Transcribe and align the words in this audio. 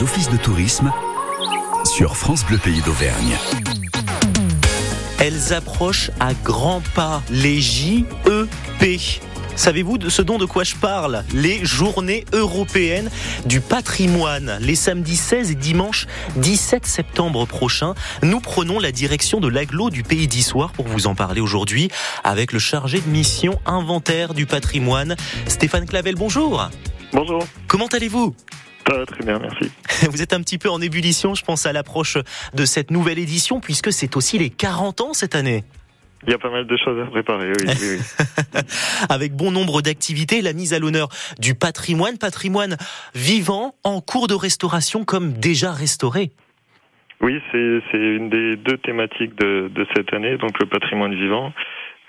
les 0.00 0.04
offices 0.04 0.30
de 0.30 0.36
tourisme 0.36 0.92
sur 1.84 2.16
France 2.16 2.44
Bleu 2.44 2.58
Pays 2.58 2.80
d'Auvergne. 2.82 3.36
Elles 5.18 5.52
approchent 5.52 6.10
à 6.20 6.32
grands 6.32 6.82
pas 6.94 7.22
les 7.30 7.60
JEP. 7.60 8.30
Savez-vous 9.56 9.98
de 9.98 10.08
ce 10.08 10.22
dont 10.22 10.38
de 10.38 10.46
quoi 10.46 10.64
je 10.64 10.74
parle? 10.76 11.24
Les 11.34 11.64
journées 11.64 12.24
européennes 12.32 13.10
du 13.44 13.60
patrimoine. 13.60 14.58
Les 14.60 14.74
samedis 14.74 15.16
16 15.16 15.50
et 15.50 15.54
dimanche 15.54 16.06
17 16.36 16.86
septembre 16.86 17.46
prochains, 17.46 17.94
nous 18.22 18.40
prenons 18.40 18.78
la 18.78 18.92
direction 18.92 19.40
de 19.40 19.48
l'aglo 19.48 19.90
du 19.90 20.02
Pays 20.02 20.28
d'Issoire 20.28 20.72
pour 20.72 20.86
vous 20.86 21.08
en 21.08 21.14
parler 21.14 21.40
aujourd'hui 21.40 21.90
avec 22.24 22.52
le 22.52 22.58
chargé 22.58 23.00
de 23.00 23.08
mission 23.08 23.60
inventaire 23.66 24.32
du 24.34 24.46
patrimoine, 24.46 25.16
Stéphane 25.46 25.86
Clavel. 25.86 26.14
Bonjour. 26.14 26.70
Bonjour. 27.12 27.44
Comment 27.66 27.88
allez-vous? 27.88 28.34
Très 29.06 29.24
bien, 29.24 29.38
merci. 29.38 29.70
Vous 30.10 30.22
êtes 30.22 30.32
un 30.32 30.40
petit 30.40 30.58
peu 30.58 30.70
en 30.70 30.80
ébullition, 30.80 31.34
je 31.34 31.44
pense, 31.44 31.66
à 31.66 31.72
l'approche 31.72 32.18
de 32.54 32.64
cette 32.64 32.90
nouvelle 32.90 33.18
édition, 33.18 33.60
puisque 33.60 33.92
c'est 33.92 34.16
aussi 34.16 34.38
les 34.38 34.50
40 34.50 35.00
ans 35.00 35.12
cette 35.12 35.34
année. 35.34 35.64
Il 36.26 36.30
y 36.30 36.34
a 36.34 36.38
pas 36.38 36.50
mal 36.50 36.66
de 36.66 36.76
choses 36.76 37.00
à 37.00 37.06
préparer, 37.06 37.48
oui. 37.48 37.64
oui, 37.66 37.96
oui. 37.96 38.60
Avec 39.08 39.32
bon 39.32 39.50
nombre 39.50 39.80
d'activités, 39.80 40.42
la 40.42 40.52
mise 40.52 40.74
à 40.74 40.78
l'honneur 40.78 41.08
du 41.38 41.54
patrimoine, 41.54 42.18
patrimoine 42.18 42.76
vivant, 43.14 43.74
en 43.84 44.02
cours 44.02 44.26
de 44.26 44.34
restauration 44.34 45.04
comme 45.04 45.32
déjà 45.32 45.72
restauré. 45.72 46.30
Oui, 47.22 47.40
c'est 47.52 47.98
une 47.98 48.28
des 48.28 48.56
deux 48.56 48.78
thématiques 48.78 49.34
de, 49.38 49.70
de, 49.74 49.86
cette 49.94 50.12
année, 50.12 50.36
donc 50.36 50.58
le 50.58 50.66
patrimoine 50.66 51.14
vivant. 51.14 51.52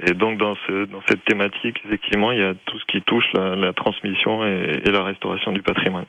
Et 0.06 0.14
donc 0.14 0.40
dans, 0.40 0.56
ce, 0.68 0.86
dans 0.86 1.02
cette 1.08 1.24
thématique, 1.26 1.78
effectivement, 1.86 2.32
il 2.32 2.40
y 2.40 2.44
a 2.44 2.54
tout 2.66 2.80
ce 2.80 2.86
qui 2.86 3.02
touche 3.04 3.26
la, 3.34 3.56
la 3.56 3.72
transmission 3.72 4.46
et, 4.46 4.82
et 4.84 4.92
la 4.92 5.04
restauration 5.04 5.52
du 5.52 5.62
patrimoine. 5.62 6.06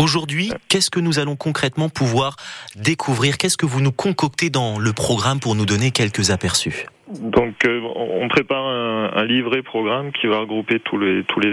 Aujourd'hui, 0.00 0.50
qu'est-ce 0.68 0.90
que 0.90 1.00
nous 1.00 1.18
allons 1.18 1.34
concrètement 1.34 1.88
pouvoir 1.88 2.36
découvrir? 2.76 3.36
Qu'est-ce 3.36 3.56
que 3.56 3.66
vous 3.66 3.80
nous 3.80 3.90
concoctez 3.90 4.48
dans 4.48 4.78
le 4.78 4.92
programme 4.92 5.40
pour 5.40 5.56
nous 5.56 5.66
donner 5.66 5.90
quelques 5.90 6.30
aperçus? 6.30 6.86
Donc, 7.20 7.64
euh, 7.64 7.80
on 7.96 8.28
prépare 8.28 8.64
un, 8.66 9.24
livret 9.24 9.62
programme 9.62 10.12
qui 10.12 10.26
va 10.28 10.38
regrouper 10.38 10.78
tous 10.78 10.98
les 10.98 11.24
tous 11.24 11.40
les, 11.40 11.48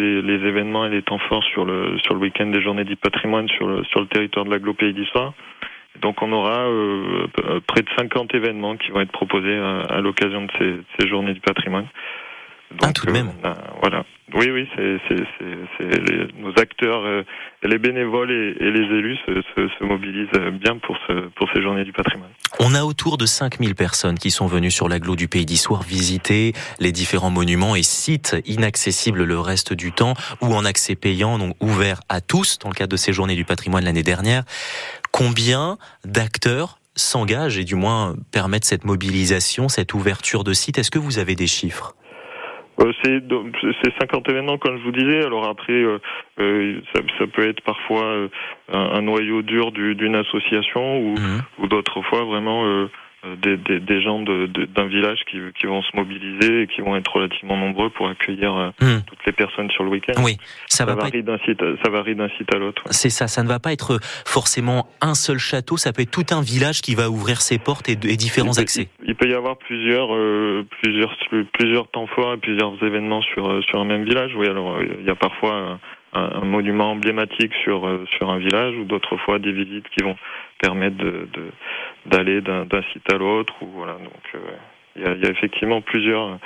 événements 0.47 0.85
et 0.85 0.89
les 0.89 1.01
temps 1.01 1.17
forts 1.17 1.43
sur 1.45 1.65
le 1.65 1.97
sur 2.03 2.13
le 2.13 2.19
week-end 2.19 2.47
des 2.47 2.61
Journées 2.61 2.83
du 2.83 2.95
patrimoine 2.95 3.47
sur 3.49 3.67
le 3.67 3.83
sur 3.85 4.01
le 4.01 4.07
territoire 4.07 4.45
de 4.45 4.51
l'Aglo 4.51 4.73
Pays 4.73 4.93
d'Histoire. 4.93 5.33
Donc, 6.01 6.21
on 6.21 6.31
aura 6.31 6.59
euh, 6.67 7.27
près 7.67 7.81
de 7.81 7.89
50 7.97 8.35
événements 8.35 8.75
qui 8.75 8.91
vont 8.91 9.01
être 9.01 9.11
proposés 9.11 9.55
à, 9.57 9.79
à 9.79 10.01
l'occasion 10.01 10.45
de 10.45 10.83
ces, 10.99 11.07
Journées 11.07 11.33
du 11.33 11.39
patrimoine. 11.39 11.87
Donc, 12.71 12.81
ah, 12.83 12.93
tout 12.93 13.05
de 13.05 13.11
même. 13.11 13.31
Euh, 13.43 13.53
voilà. 13.81 14.03
Oui, 14.33 14.49
oui, 14.51 14.67
c'est 14.75 16.35
nos 16.39 16.51
acteurs, 16.57 17.05
euh, 17.05 17.23
les 17.63 17.77
bénévoles 17.77 18.31
et, 18.31 18.55
et 18.59 18.71
les 18.71 18.81
élus 18.97 19.17
se, 19.25 19.41
se, 19.55 19.67
se, 19.69 19.83
mobilisent 19.83 20.27
bien 20.59 20.77
pour, 20.79 20.97
ce, 21.07 21.29
pour 21.35 21.47
ces 21.53 21.61
journées 21.61 21.85
du 21.85 21.93
patrimoine. 21.93 22.31
On 22.59 22.73
a 22.73 22.83
autour 22.83 23.17
de 23.17 23.25
5000 23.25 23.75
personnes 23.75 24.17
qui 24.17 24.31
sont 24.31 24.47
venues 24.47 24.71
sur 24.71 24.89
l'agglo 24.89 25.15
du 25.15 25.27
Pays 25.27 25.45
d'Issoire 25.45 25.83
visiter 25.83 26.53
les 26.79 26.91
différents 26.91 27.29
monuments 27.29 27.75
et 27.75 27.83
sites 27.83 28.35
inaccessibles 28.45 29.23
le 29.23 29.39
reste 29.39 29.73
du 29.73 29.91
temps 29.91 30.15
ou 30.41 30.53
en 30.53 30.65
accès 30.65 30.95
payant, 30.95 31.37
donc 31.37 31.55
ouverts 31.63 32.01
à 32.09 32.19
tous 32.19 32.57
dans 32.59 32.69
le 32.69 32.75
cadre 32.75 32.91
de 32.91 32.97
ces 32.97 33.13
journées 33.13 33.35
du 33.35 33.45
patrimoine 33.45 33.85
l'année 33.85 34.03
dernière. 34.03 34.43
Combien 35.11 35.77
d'acteurs 36.03 36.79
s'engagent 36.95 37.59
et 37.59 37.63
du 37.63 37.75
moins 37.75 38.15
permettent 38.31 38.65
cette 38.65 38.85
mobilisation, 38.85 39.69
cette 39.69 39.93
ouverture 39.93 40.43
de 40.43 40.53
sites? 40.53 40.77
Est-ce 40.79 40.91
que 40.91 40.99
vous 40.99 41.19
avez 41.19 41.35
des 41.35 41.47
chiffres? 41.47 41.95
euh, 41.95 42.04
c'est 43.03 43.93
50 43.99 44.29
événements 44.29 44.57
comme 44.57 44.77
je 44.77 44.83
vous 44.83 44.91
disais. 44.91 45.25
Alors 45.25 45.47
après, 45.47 45.73
euh, 45.73 45.99
euh, 46.39 46.81
ça, 46.93 47.01
ça, 47.19 47.27
peut 47.27 47.47
être 47.47 47.61
parfois 47.61 48.03
euh, 48.03 48.27
un, 48.71 48.97
un, 48.97 49.01
noyau 49.01 49.41
dur 49.41 49.71
d'une 49.71 50.15
association 50.15 50.99
ou, 50.99 51.13
mmh. 51.13 51.41
ou 51.59 51.67
d'autres 51.67 52.01
fois 52.03 52.23
vraiment 52.25 52.65
euh, 52.65 52.89
des, 53.41 53.57
des, 53.57 53.79
des, 53.79 54.01
gens 54.01 54.19
d'un 54.19 54.47
de, 54.47 54.87
village 54.87 55.19
qui, 55.29 55.37
qui, 55.59 55.65
vont 55.65 55.81
se 55.81 55.95
mobiliser 55.95 56.63
et 56.63 56.67
qui 56.67 56.81
vont 56.81 56.95
être 56.95 57.11
relativement 57.13 57.57
nombreux 57.57 57.89
pour 57.89 58.07
accueillir 58.07 58.73
mmh. 58.81 59.01
toutes 59.07 59.25
les 59.25 59.31
personnes 59.31 59.69
sur 59.71 59.83
le 59.83 59.89
week-end. 59.89 60.13
Oui, 60.23 60.37
ça, 60.67 60.77
ça 60.77 60.85
va 60.85 60.95
varie 60.95 61.23
d'un 61.23 61.37
site, 61.39 61.61
ça 61.83 61.89
varie 61.89 62.15
d'un 62.15 62.29
site 62.37 62.53
à 62.53 62.57
l'autre. 62.57 62.83
C'est 62.91 63.09
ça, 63.09 63.27
ça 63.27 63.43
ne 63.43 63.47
va 63.47 63.59
pas 63.59 63.73
être 63.73 63.99
forcément 64.25 64.87
un 65.01 65.15
seul 65.15 65.37
château, 65.37 65.77
ça 65.77 65.93
peut 65.93 66.01
être 66.01 66.11
tout 66.11 66.33
un 66.33 66.41
village 66.41 66.81
qui 66.81 66.95
va 66.95 67.09
ouvrir 67.09 67.41
ses 67.41 67.57
portes 67.57 67.89
et, 67.89 67.93
et 67.93 68.17
différents 68.17 68.51
il 68.51 68.55
peut, 68.55 68.61
accès. 68.61 68.89
Il, 69.03 69.09
il, 69.09 69.15
peut 69.15 69.29
y 69.29 69.33
avoir 69.33 69.57
plusieurs, 69.57 70.13
euh, 70.13 70.65
plusieurs, 70.81 71.15
plusieurs 71.53 71.87
temps 71.89 72.07
forts 72.07 72.33
et 72.33 72.37
plusieurs 72.37 72.81
événements 72.83 73.21
sur 73.21 73.63
sur 73.65 73.79
un 73.79 73.85
même 73.85 74.03
village. 74.03 74.31
Oui, 74.35 74.47
alors 74.47 74.81
il 74.81 75.05
y 75.05 75.09
a 75.09 75.15
parfois 75.15 75.79
un, 76.15 76.41
un 76.41 76.45
monument 76.45 76.91
emblématique 76.91 77.53
sur 77.63 77.87
sur 78.17 78.29
un 78.29 78.37
village 78.37 78.75
ou 78.77 78.85
d'autres 78.85 79.17
fois 79.17 79.39
des 79.39 79.51
visites 79.51 79.87
qui 79.89 80.03
vont 80.03 80.15
permettre 80.59 80.97
de, 80.97 81.27
de 81.33 81.51
d'aller 82.05 82.41
d'un 82.41 82.65
site 82.93 83.11
à 83.11 83.17
l'autre 83.17 83.53
ou 83.61 83.67
voilà. 83.67 83.93
Donc 83.93 84.23
euh, 84.35 84.39
il 84.95 85.01
y, 85.01 85.05
a, 85.05 85.13
y, 85.15 85.25
a, 85.25 85.29
effectivement 85.29 85.81
plusieurs 85.81 86.39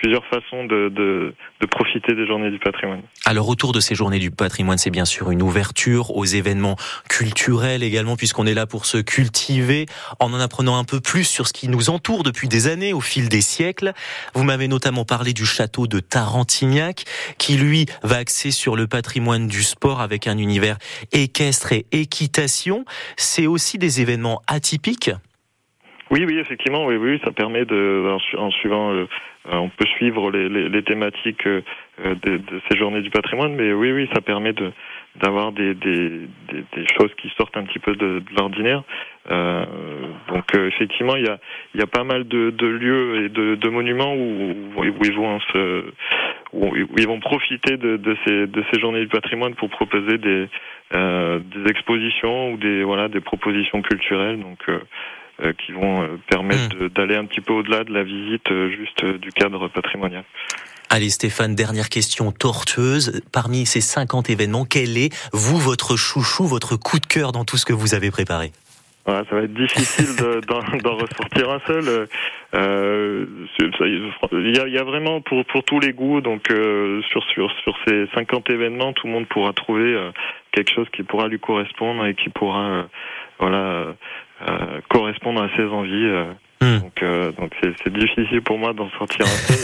plusieurs 0.00 0.24
façons 0.26 0.64
de, 0.64 0.88
de, 0.88 1.34
de, 1.60 1.66
profiter 1.66 2.14
des 2.14 2.26
journées 2.26 2.50
du 2.50 2.58
patrimoine. 2.58 3.02
Alors 3.24 3.48
autour 3.48 3.72
de 3.72 3.80
ces 3.80 3.96
journées 3.96 4.20
du 4.20 4.30
patrimoine, 4.30 4.78
c'est 4.78 4.90
bien 4.90 5.04
sûr 5.04 5.30
une 5.30 5.42
ouverture 5.42 6.16
aux 6.16 6.24
événements 6.24 6.76
culturels 7.08 7.82
également, 7.82 8.16
puisqu'on 8.16 8.46
est 8.46 8.54
là 8.54 8.66
pour 8.66 8.86
se 8.86 8.98
cultiver, 8.98 9.86
en 10.20 10.32
en 10.32 10.40
apprenant 10.40 10.78
un 10.78 10.84
peu 10.84 11.00
plus 11.00 11.24
sur 11.24 11.48
ce 11.48 11.52
qui 11.52 11.68
nous 11.68 11.90
entoure 11.90 12.22
depuis 12.22 12.48
des 12.48 12.68
années, 12.68 12.92
au 12.92 13.00
fil 13.00 13.28
des 13.28 13.40
siècles. 13.40 13.92
Vous 14.34 14.44
m'avez 14.44 14.68
notamment 14.68 15.04
parlé 15.04 15.32
du 15.32 15.44
château 15.44 15.88
de 15.88 15.98
Tarantignac, 15.98 17.04
qui 17.38 17.56
lui 17.56 17.86
va 18.04 18.16
axer 18.18 18.52
sur 18.52 18.76
le 18.76 18.86
patrimoine 18.86 19.48
du 19.48 19.64
sport 19.64 20.00
avec 20.00 20.28
un 20.28 20.38
univers 20.38 20.78
équestre 21.12 21.72
et 21.72 21.86
équitation. 21.90 22.84
C'est 23.16 23.48
aussi 23.48 23.78
des 23.78 24.00
événements 24.00 24.42
atypiques? 24.46 25.10
Oui, 26.10 26.24
oui, 26.26 26.38
effectivement, 26.38 26.86
oui, 26.86 26.96
oui, 26.96 27.20
ça 27.22 27.32
permet 27.32 27.66
de, 27.66 28.16
en, 28.38 28.50
suivant, 28.50 28.92
euh, 28.92 29.06
on 29.50 29.68
peut 29.68 29.86
suivre 29.96 30.30
les, 30.30 30.82
thématiques 30.82 31.46
euh, 31.46 31.62
de, 31.98 32.40
ces 32.70 32.78
journées 32.78 33.02
du 33.02 33.10
patrimoine, 33.10 33.54
mais 33.54 33.72
oui, 33.72 33.92
oui, 33.92 34.08
ça 34.14 34.20
permet 34.20 34.52
de 34.52 34.72
d'avoir 35.16 35.52
des, 35.52 35.74
choses 36.96 37.12
qui 37.20 37.28
sortent 37.36 37.56
un 37.56 37.64
petit 37.64 37.78
peu 37.78 37.94
de, 37.96 38.22
l'ordinaire. 38.36 38.82
Euh, 39.30 39.64
donc 40.28 40.44
euh, 40.54 40.68
effectivement, 40.68 41.16
il 41.16 41.24
y 41.24 41.28
a, 41.28 41.38
y 41.74 41.82
a 41.82 41.86
pas 41.86 42.04
mal 42.04 42.26
de, 42.28 42.50
de 42.50 42.66
lieux 42.66 43.24
et 43.24 43.28
de, 43.28 43.68
monuments 43.68 44.14
où, 44.14 44.54
où, 44.76 44.84
ils 46.96 47.06
vont 47.06 47.20
profiter 47.20 47.76
de, 47.76 48.16
ces, 48.24 48.46
de 48.46 48.64
ces 48.72 48.80
journées 48.80 49.00
du 49.00 49.08
patrimoine 49.08 49.54
pour 49.54 49.70
proposer 49.70 50.18
des, 50.18 50.48
euh, 50.94 51.40
des 51.40 51.70
expositions 51.70 52.52
ou 52.52 52.56
des 52.56 52.82
voilà 52.82 53.08
des 53.08 53.20
propositions 53.20 53.82
culturelles. 53.82 54.38
Euh, 54.68 54.78
qui 55.52 55.72
vont 55.72 56.02
euh, 56.02 56.18
permettre 56.28 56.76
mmh. 56.76 56.88
d'aller 56.88 57.16
un 57.16 57.24
petit 57.24 57.40
peu 57.40 57.52
au-delà 57.52 57.84
de 57.84 57.92
la 57.92 58.02
visite 58.02 58.50
euh, 58.50 58.70
juste 58.70 59.04
du 59.04 59.30
cadre 59.30 59.68
patrimonial. 59.68 60.24
Allez 60.90 61.10
Stéphane, 61.10 61.54
dernière 61.54 61.90
question 61.90 62.32
tortueuse. 62.32 63.22
Parmi 63.32 63.66
ces 63.66 63.80
50 63.80 64.30
événements, 64.30 64.64
quel 64.64 64.96
est, 64.96 65.14
vous, 65.32 65.58
votre 65.58 65.96
chouchou, 65.96 66.44
votre 66.44 66.76
coup 66.76 66.98
de 66.98 67.06
cœur 67.06 67.32
dans 67.32 67.44
tout 67.44 67.56
ce 67.56 67.66
que 67.66 67.72
vous 67.72 67.94
avez 67.94 68.10
préparé? 68.10 68.52
Voilà, 69.04 69.24
ça 69.30 69.36
va 69.36 69.42
être 69.42 69.54
difficile 69.54 70.16
d'en 70.82 70.96
ressortir 70.96 71.50
un 71.50 71.60
seul. 71.66 72.08
Euh, 72.54 73.26
il, 74.32 74.56
y 74.56 74.60
a, 74.60 74.66
il 74.66 74.74
y 74.74 74.78
a 74.78 74.84
vraiment 74.84 75.20
pour, 75.20 75.44
pour 75.44 75.62
tous 75.64 75.80
les 75.80 75.92
goûts, 75.92 76.20
donc 76.20 76.50
euh, 76.50 77.00
sur, 77.10 77.22
sur, 77.24 77.50
sur 77.62 77.76
ces 77.86 78.06
50 78.14 78.50
événements, 78.50 78.92
tout 78.92 79.06
le 79.06 79.12
monde 79.12 79.26
pourra 79.26 79.52
trouver 79.52 79.94
euh, 79.94 80.10
quelque 80.52 80.74
chose 80.74 80.88
qui 80.92 81.02
pourra 81.02 81.28
lui 81.28 81.38
correspondre 81.38 82.06
et 82.06 82.14
qui 82.14 82.28
pourra 82.28 82.88
voilà 83.38 83.58
euh, 83.58 83.92
correspondre 84.88 85.42
à 85.42 85.48
ses 85.56 85.64
envies. 85.64 86.10
Euh. 86.62 86.78
Hmm. 86.78 86.80
Donc, 86.80 87.02
euh, 87.02 87.32
donc 87.32 87.52
c'est 87.60 87.92
difficile 87.92 88.40
pour 88.42 88.56
moi 88.58 88.72
d'en 88.72 88.88
sortir 88.90 89.26
un 89.26 89.46
peu. 89.46 89.54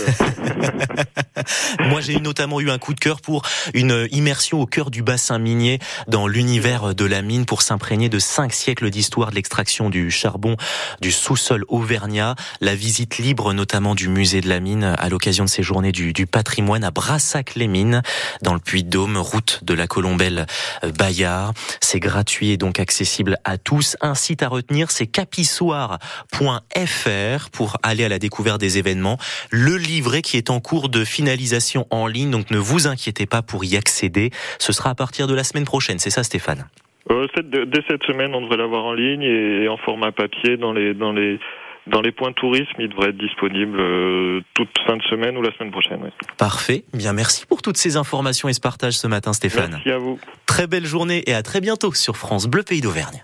moi, 1.88 2.00
j'ai 2.00 2.18
notamment 2.20 2.60
eu 2.60 2.70
un 2.70 2.78
coup 2.78 2.94
de 2.94 3.00
cœur 3.00 3.20
pour 3.20 3.42
une 3.72 4.06
immersion 4.10 4.60
au 4.60 4.66
cœur 4.66 4.90
du 4.90 5.02
bassin 5.02 5.38
minier 5.38 5.78
dans 6.08 6.26
l'univers 6.26 6.94
de 6.94 7.04
la 7.04 7.22
mine 7.22 7.46
pour 7.46 7.62
s'imprégner 7.62 8.08
de 8.08 8.18
cinq 8.18 8.52
siècles 8.52 8.90
d'histoire 8.90 9.30
de 9.30 9.36
l'extraction 9.36 9.90
du 9.90 10.10
charbon 10.10 10.56
du 11.00 11.12
sous-sol 11.12 11.64
auvergnat. 11.68 12.34
La 12.60 12.74
visite 12.74 13.18
libre, 13.18 13.52
notamment 13.52 13.94
du 13.94 14.08
musée 14.08 14.40
de 14.40 14.48
la 14.48 14.58
mine, 14.60 14.84
à 14.84 15.08
l'occasion 15.08 15.44
de 15.44 15.50
ces 15.50 15.62
journées 15.62 15.92
du, 15.92 16.12
du 16.12 16.26
patrimoine 16.26 16.84
à 16.84 16.90
Brassac-les-Mines, 16.90 18.02
dans 18.42 18.54
le 18.54 18.60
Puy-de-Dôme, 18.60 19.16
route 19.16 19.60
de 19.62 19.74
la 19.74 19.86
Colombelle 19.86 20.46
Bayard. 20.98 21.54
C'est 21.80 22.00
gratuit 22.00 22.50
et 22.50 22.56
donc 22.56 22.78
accessible 22.78 23.38
à 23.44 23.58
tous. 23.58 23.96
Un 24.00 24.14
site 24.14 24.42
à 24.42 24.48
retenir, 24.48 24.90
c'est 24.90 25.06
capissoire.fr 25.06 26.83
fr 26.86 27.50
pour 27.50 27.76
aller 27.82 28.04
à 28.04 28.08
la 28.08 28.18
découverte 28.18 28.60
des 28.60 28.78
événements. 28.78 29.18
Le 29.50 29.76
livret 29.76 30.22
qui 30.22 30.36
est 30.36 30.50
en 30.50 30.60
cours 30.60 30.88
de 30.88 31.04
finalisation 31.04 31.86
en 31.90 32.06
ligne, 32.06 32.30
donc 32.30 32.50
ne 32.50 32.58
vous 32.58 32.86
inquiétez 32.86 33.26
pas 33.26 33.42
pour 33.42 33.64
y 33.64 33.76
accéder. 33.76 34.30
Ce 34.58 34.72
sera 34.72 34.90
à 34.90 34.94
partir 34.94 35.26
de 35.26 35.34
la 35.34 35.44
semaine 35.44 35.64
prochaine, 35.64 35.98
c'est 35.98 36.10
ça 36.10 36.22
Stéphane 36.22 36.66
euh, 37.10 37.26
Dès 37.36 37.82
cette 37.88 38.04
semaine, 38.04 38.34
on 38.34 38.40
devrait 38.40 38.56
l'avoir 38.56 38.84
en 38.84 38.94
ligne 38.94 39.22
et 39.22 39.68
en 39.68 39.76
format 39.78 40.12
papier 40.12 40.56
dans 40.56 40.72
les 40.72 40.94
dans 40.94 41.12
les 41.12 41.38
dans 41.86 42.00
les 42.00 42.12
points 42.12 42.32
tourisme, 42.32 42.72
il 42.78 42.88
devrait 42.88 43.10
être 43.10 43.18
disponible 43.18 43.78
toute 44.54 44.70
fin 44.86 44.96
de 44.96 45.02
semaine 45.02 45.36
ou 45.36 45.42
la 45.42 45.52
semaine 45.52 45.70
prochaine. 45.70 46.00
Parfait. 46.38 46.84
Bien, 46.94 47.12
merci 47.12 47.46
pour 47.46 47.60
toutes 47.60 47.76
ces 47.76 47.96
informations 47.96 48.48
et 48.48 48.54
ce 48.54 48.60
partage 48.60 48.94
ce 48.94 49.06
matin, 49.06 49.32
Stéphane. 49.32 49.72
Merci 49.72 49.90
à 49.90 49.98
vous. 49.98 50.18
Très 50.46 50.66
belle 50.66 50.86
journée 50.86 51.22
et 51.26 51.34
à 51.34 51.42
très 51.42 51.60
bientôt 51.60 51.92
sur 51.92 52.16
France 52.16 52.46
Bleu 52.46 52.62
Pays 52.62 52.80
d'Auvergne. 52.80 53.22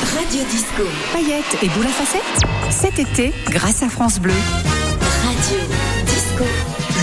Radio 0.00 0.42
Disco. 0.50 0.82
Paillettes 1.12 1.58
et 1.62 1.68
boule 1.68 1.86
à 1.86 1.90
facettes. 1.90 2.22
Cet 2.70 2.98
été, 2.98 3.32
grâce 3.50 3.82
à 3.82 3.88
France 3.88 4.18
Bleu. 4.20 4.32
Radio 5.22 5.58
Disco. 6.06 6.44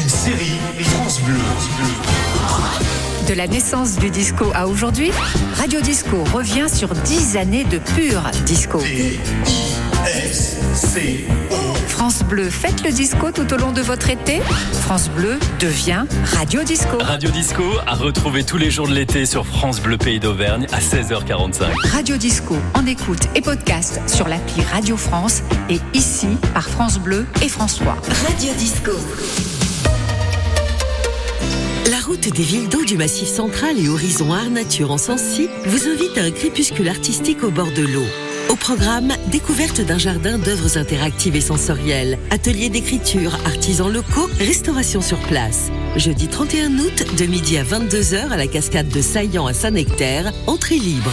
Une 0.01 0.09
série 0.09 0.59
France 0.83 1.21
Bleu. 1.21 1.35
De 3.27 3.33
la 3.35 3.47
naissance 3.47 3.97
du 3.97 4.09
disco 4.09 4.45
à 4.55 4.67
aujourd'hui, 4.67 5.11
Radio 5.55 5.81
Disco 5.81 6.23
revient 6.33 6.67
sur 6.67 6.89
10 6.89 7.37
années 7.37 7.63
de 7.63 7.77
pur 7.77 8.23
disco. 8.45 8.79
France 11.87 12.23
Bleu, 12.23 12.49
faites 12.49 12.83
le 12.83 12.91
disco 12.91 13.31
tout 13.31 13.53
au 13.53 13.57
long 13.57 13.71
de 13.71 13.81
votre 13.81 14.09
été. 14.09 14.41
France 14.81 15.09
Bleu 15.09 15.37
devient 15.59 16.05
Radio 16.23 16.63
Disco. 16.63 16.97
Radio 16.99 17.29
Disco 17.29 17.63
à 17.85 17.95
retrouver 17.95 18.43
tous 18.43 18.57
les 18.57 18.71
jours 18.71 18.87
de 18.87 18.93
l'été 18.93 19.25
sur 19.25 19.45
France 19.45 19.81
Bleu 19.81 19.97
Pays 19.97 20.19
d'Auvergne 20.19 20.65
à 20.71 20.79
16h45. 20.79 21.65
Radio 21.91 22.17
Disco 22.17 22.55
en 22.73 22.85
écoute 22.85 23.27
et 23.35 23.41
podcast 23.41 23.99
sur 24.07 24.27
l'appli 24.27 24.63
Radio 24.71 24.97
France 24.97 25.41
et 25.69 25.79
ici 25.93 26.29
par 26.53 26.69
France 26.69 26.99
Bleu 26.99 27.25
et 27.43 27.49
France 27.49 27.75
3. 27.79 27.95
Radio 28.27 28.53
Disco. 28.57 28.91
La 31.91 31.99
route 31.99 32.33
des 32.33 32.43
villes 32.43 32.69
d'eau 32.69 32.85
du 32.85 32.97
Massif 32.97 33.27
central 33.27 33.77
et 33.77 33.89
Horizon 33.89 34.33
Art 34.33 34.49
Nature 34.49 34.91
en 34.91 34.97
Sancy 34.97 35.49
vous 35.65 35.87
invite 35.87 36.17
à 36.17 36.23
un 36.23 36.31
crépuscule 36.31 36.87
artistique 36.87 37.43
au 37.43 37.51
bord 37.51 37.71
de 37.75 37.83
l'eau. 37.83 38.05
Au 38.49 38.55
programme, 38.55 39.13
découverte 39.27 39.79
d'un 39.79 39.99
jardin 39.99 40.39
d'œuvres 40.39 40.79
interactives 40.79 41.35
et 41.35 41.41
sensorielles, 41.41 42.17
ateliers 42.31 42.69
d'écriture, 42.69 43.37
artisans 43.45 43.93
locaux, 43.93 44.27
restauration 44.39 45.01
sur 45.01 45.19
place. 45.19 45.69
Jeudi 45.95 46.27
31 46.27 46.79
août, 46.79 47.15
de 47.15 47.25
midi 47.25 47.59
à 47.59 47.63
22h 47.63 48.31
à 48.31 48.37
la 48.37 48.47
cascade 48.47 48.89
de 48.89 49.01
Saillant 49.01 49.45
à 49.45 49.53
Saint-Nectaire, 49.53 50.33
entrée 50.47 50.77
libre. 50.77 51.11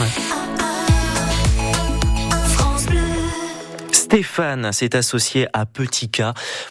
Stéphane 3.93 4.73
s'est 4.73 4.97
associé 4.97 5.47
à 5.53 5.67
Petit 5.67 6.09
K 6.09 6.23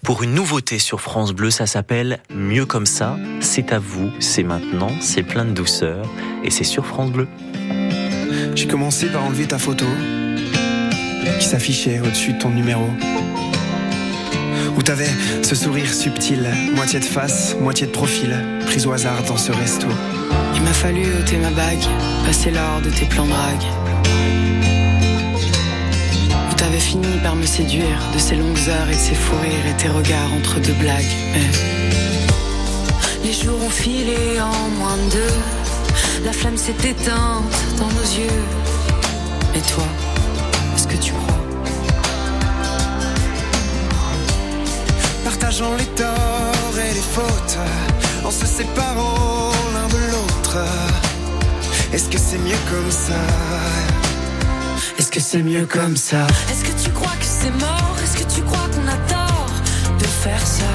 pour 0.04 0.24
une 0.24 0.34
nouveauté 0.34 0.80
sur 0.80 1.00
France 1.00 1.34
Bleu. 1.34 1.52
Ça 1.52 1.68
s'appelle 1.68 2.20
Mieux 2.34 2.66
comme 2.66 2.88
ça. 2.88 3.18
C'est 3.40 3.72
à 3.72 3.78
vous, 3.78 4.10
c'est 4.20 4.44
maintenant, 4.44 4.90
c'est 5.00 5.22
plein 5.22 5.46
de 5.46 5.52
douceur 5.52 6.08
et 6.44 6.50
c'est 6.50 6.64
sur 6.64 6.88
France 6.88 7.12
Bleu. 7.12 7.28
J'ai 8.56 8.68
commencé 8.68 9.08
par 9.08 9.24
enlever 9.26 9.46
ta 9.48 9.60
photo 9.60 9.86
qui 11.40 11.48
s'affichait 11.48 12.00
au-dessus 12.00 12.34
de 12.34 12.40
ton 12.40 12.50
numéro. 12.50 12.86
Où 14.78 14.82
t'avais 14.82 15.10
ce 15.42 15.56
sourire 15.56 15.94
subtil, 15.94 16.48
moitié 16.76 17.00
de 17.00 17.06
face, 17.06 17.56
moitié 17.60 17.88
de 17.88 17.92
profil, 17.92 18.36
prise 18.66 18.86
au 18.88 18.92
hasard 18.92 19.24
dans 19.28 19.38
ce 19.38 19.52
resto. 19.52 19.88
Il 20.56 20.62
m'a 20.62 20.74
fallu 20.74 21.06
ôter 21.20 21.38
ma 21.38 21.50
bague, 21.52 21.86
passer 22.26 22.52
l'or 22.52 22.82
de 22.84 22.90
tes 22.90 23.06
plans 23.06 23.26
drague. 23.26 23.66
Où 26.52 26.54
t'avais 26.56 26.80
fini 26.80 27.08
par 27.24 27.36
me 27.36 27.46
séduire 27.46 28.00
de 28.14 28.20
ces 28.20 28.36
longues 28.36 28.70
heures 28.70 28.90
et 28.90 28.96
de 28.96 29.00
ces 29.00 29.16
fous 29.16 29.38
rires 29.42 29.68
et 29.70 29.82
tes 29.82 29.90
regards 29.90 30.34
entre 30.38 30.60
deux 30.60 30.74
blagues. 30.74 31.16
Les 33.24 33.34
jours 33.34 33.60
ont 33.66 33.70
filé 33.70 34.40
en 34.40 34.70
moins 34.78 34.98
de 34.98 35.12
deux, 35.12 36.26
la 36.26 36.32
flamme 36.32 36.58
s'est 36.58 36.76
éteinte 36.84 37.56
dans 37.80 37.88
nos 37.88 38.10
yeux. 38.20 38.42
Et 39.56 39.62
toi, 39.62 39.86
que 40.96 41.04
tu 41.04 41.12
crois. 41.12 41.40
Partageant 45.24 45.76
les 45.76 45.86
torts 45.86 46.78
et 46.78 46.94
les 46.94 47.08
fautes, 47.16 47.58
en 48.24 48.32
se 48.32 48.46
séparant 48.46 49.52
l'un 49.74 49.88
de 49.88 50.12
l'autre. 50.12 50.58
Est-ce 51.94 52.10
que 52.10 52.18
c'est 52.18 52.38
mieux 52.38 52.62
comme 52.70 52.92
ça? 52.92 53.22
Est-ce 54.98 55.12
que 55.12 55.20
c'est 55.20 55.44
mieux 55.44 55.66
comme 55.66 55.98
ça? 55.98 56.28
Est-ce 56.50 56.64
que 56.64 56.84
tu 56.84 56.90
crois 56.92 57.16
que 57.20 57.26
c'est 57.26 57.52
mort? 57.52 57.96
Est-ce 58.04 58.24
que 58.24 58.34
tu 58.34 58.42
crois 58.42 58.68
qu'on 58.74 58.88
a 58.88 58.98
tort 59.08 59.52
de 60.00 60.06
faire 60.06 60.46
ça? 60.46 60.75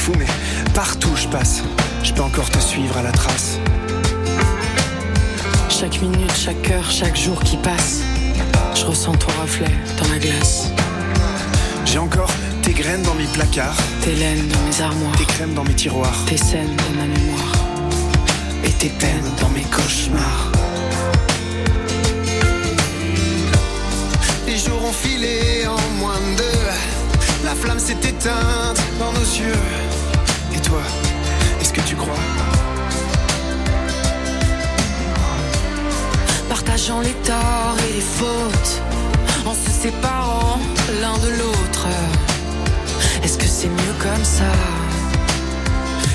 Fou, 0.00 0.12
mais 0.18 0.26
partout 0.72 1.14
je 1.14 1.28
passe, 1.28 1.62
je 2.02 2.12
peux 2.14 2.22
encore 2.22 2.48
te 2.48 2.58
suivre 2.58 2.96
à 2.96 3.02
la 3.02 3.12
trace. 3.12 3.58
Chaque 5.68 6.00
minute, 6.00 6.32
chaque 6.34 6.70
heure, 6.70 6.90
chaque 6.90 7.16
jour 7.16 7.38
qui 7.42 7.56
passe, 7.58 8.00
je 8.74 8.84
ressens 8.86 9.14
ton 9.16 9.32
reflet 9.42 9.70
dans 9.98 10.08
la 10.08 10.18
glace. 10.18 10.68
J'ai 11.84 11.98
encore 11.98 12.30
tes 12.62 12.72
graines 12.72 13.02
dans 13.02 13.14
mes 13.14 13.26
placards, 13.26 13.76
Tes 14.02 14.14
laines 14.14 14.48
dans 14.48 14.62
mes 14.68 14.80
armoires, 14.80 15.16
tes 15.18 15.24
crèmes 15.24 15.54
dans 15.54 15.64
mes 15.64 15.74
tiroirs, 15.74 16.18
tes 16.26 16.38
scènes 16.38 16.76
dans 16.76 16.94
ma 17.00 17.06
mémoire. 17.06 17.52
et 18.64 18.72
tes 18.72 18.88
peines 18.88 19.30
dans 19.40 19.48
mes 19.50 19.64
cauchemars. 19.76 20.52
Les 24.46 24.58
jours 24.58 24.82
ont 24.82 24.92
filé 24.92 25.66
en 25.66 25.80
moins 25.98 26.20
de 26.32 26.36
deux, 26.38 26.60
la 27.44 27.54
flamme 27.54 27.78
s'est 27.78 28.04
éteinte 28.08 28.80
dans 28.98 29.12
nos 29.12 29.28
yeux. 29.42 29.89
Est-ce 31.60 31.72
que 31.72 31.80
tu 31.80 31.96
crois? 31.96 32.14
Partageant 36.48 37.00
les 37.00 37.14
torts 37.24 37.76
et 37.88 37.92
les 37.94 38.00
fautes, 38.00 38.82
en 39.46 39.54
se 39.54 39.70
séparant 39.70 40.58
l'un 41.00 41.18
de 41.18 41.30
l'autre. 41.38 41.86
Est-ce 43.22 43.38
que 43.38 43.46
c'est 43.46 43.68
mieux 43.68 43.96
comme 43.98 44.24
ça? 44.24 44.52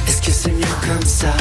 Est-ce 0.07 0.21
que 0.21 0.31
c'est 0.31 0.51
mieux 0.51 0.75
comme 0.87 1.05
ça? 1.05 1.33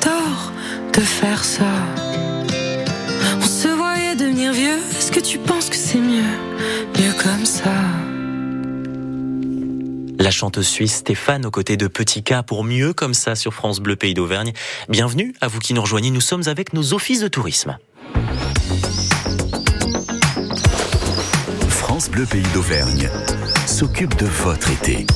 Tort 0.00 0.52
de 0.92 1.00
faire 1.00 1.44
ça 1.44 1.72
On 3.40 3.46
se 3.46 3.68
voyait 3.68 4.16
devenir 4.16 4.52
vieux 4.52 4.78
Est-ce 4.98 5.12
que 5.12 5.20
tu 5.20 5.38
penses 5.38 5.68
que 5.68 5.76
c'est 5.76 5.98
mieux? 5.98 6.22
Mieux 6.98 7.12
comme 7.22 7.44
ça 7.44 7.70
La 10.18 10.30
chanteuse 10.30 10.66
suisse 10.68 10.96
Stéphane 10.96 11.46
aux 11.46 11.50
côtés 11.50 11.76
de 11.76 11.86
Petit 11.86 12.22
K 12.22 12.42
pour 12.46 12.64
mieux 12.64 12.92
comme 12.92 13.14
ça 13.14 13.34
sur 13.34 13.54
France 13.54 13.80
Bleu 13.80 13.96
Pays 13.96 14.14
d'Auvergne. 14.14 14.52
Bienvenue 14.88 15.34
à 15.40 15.48
vous 15.48 15.58
qui 15.58 15.74
nous 15.74 15.82
rejoignez. 15.82 16.10
Nous 16.10 16.20
sommes 16.20 16.46
avec 16.46 16.72
nos 16.72 16.94
offices 16.94 17.20
de 17.20 17.28
tourisme. 17.28 17.78
France 21.68 22.10
Bleu 22.10 22.26
Pays 22.26 22.46
d'Auvergne 22.54 23.10
s'occupe 23.66 24.16
de 24.16 24.26
votre 24.26 24.70
été. 24.70 25.06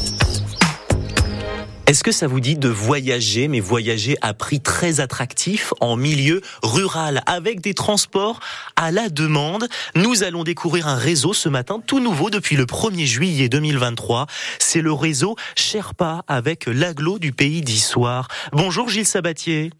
Est-ce 1.87 2.03
que 2.03 2.11
ça 2.11 2.27
vous 2.27 2.41
dit 2.41 2.57
de 2.57 2.69
voyager, 2.69 3.47
mais 3.47 3.61
voyager 3.61 4.17
à 4.21 4.35
prix 4.35 4.61
très 4.61 4.99
attractif 4.99 5.73
en 5.81 5.95
milieu 5.95 6.41
rural 6.65 7.23
avec 7.27 7.61
des 7.61 7.75
transports 7.75 8.41
à 8.75 8.91
la 8.91 9.09
demande? 9.09 9.69
Nous 9.95 10.25
allons 10.25 10.43
découvrir 10.43 10.89
un 10.89 10.97
réseau 10.97 11.33
ce 11.33 11.49
matin 11.49 11.81
tout 11.87 12.01
nouveau 12.01 12.29
depuis 12.29 12.57
le 12.57 12.65
1er 12.65 13.05
juillet 13.05 13.49
2023. 13.49 14.27
C'est 14.59 14.81
le 14.81 14.93
réseau 14.93 15.37
Sherpa 15.55 16.25
avec 16.27 16.67
l'aglo 16.67 17.21
du 17.21 17.31
pays 17.31 17.61
d'Issoire. 17.61 18.27
Bonjour 18.51 18.89
Gilles 18.89 19.07
Sabatier. 19.07 19.71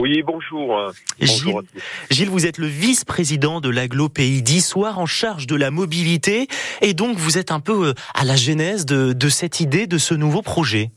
Oui, 0.00 0.24
bonjour. 0.26 0.90
Gilles, 1.20 1.28
Bonjour 1.28 1.62
tous. 1.62 1.80
Gilles, 2.10 2.30
vous 2.30 2.46
êtes 2.46 2.58
le 2.58 2.66
vice-président 2.66 3.60
de 3.60 3.68
l'Aglo 3.68 4.08
Pays 4.08 4.42
d'Issoire 4.42 4.98
en 4.98 5.06
charge 5.06 5.46
de 5.46 5.54
la 5.54 5.70
mobilité 5.70 6.48
et 6.82 6.94
donc 6.94 7.16
vous 7.16 7.38
êtes 7.38 7.52
un 7.52 7.60
peu 7.60 7.90
euh, 7.90 7.94
à 8.12 8.24
la 8.24 8.34
genèse 8.34 8.86
de, 8.86 9.12
de 9.12 9.28
cette 9.28 9.60
idée, 9.60 9.86
de 9.86 9.98
ce 9.98 10.14
nouveau 10.14 10.42
projet. 10.42 10.90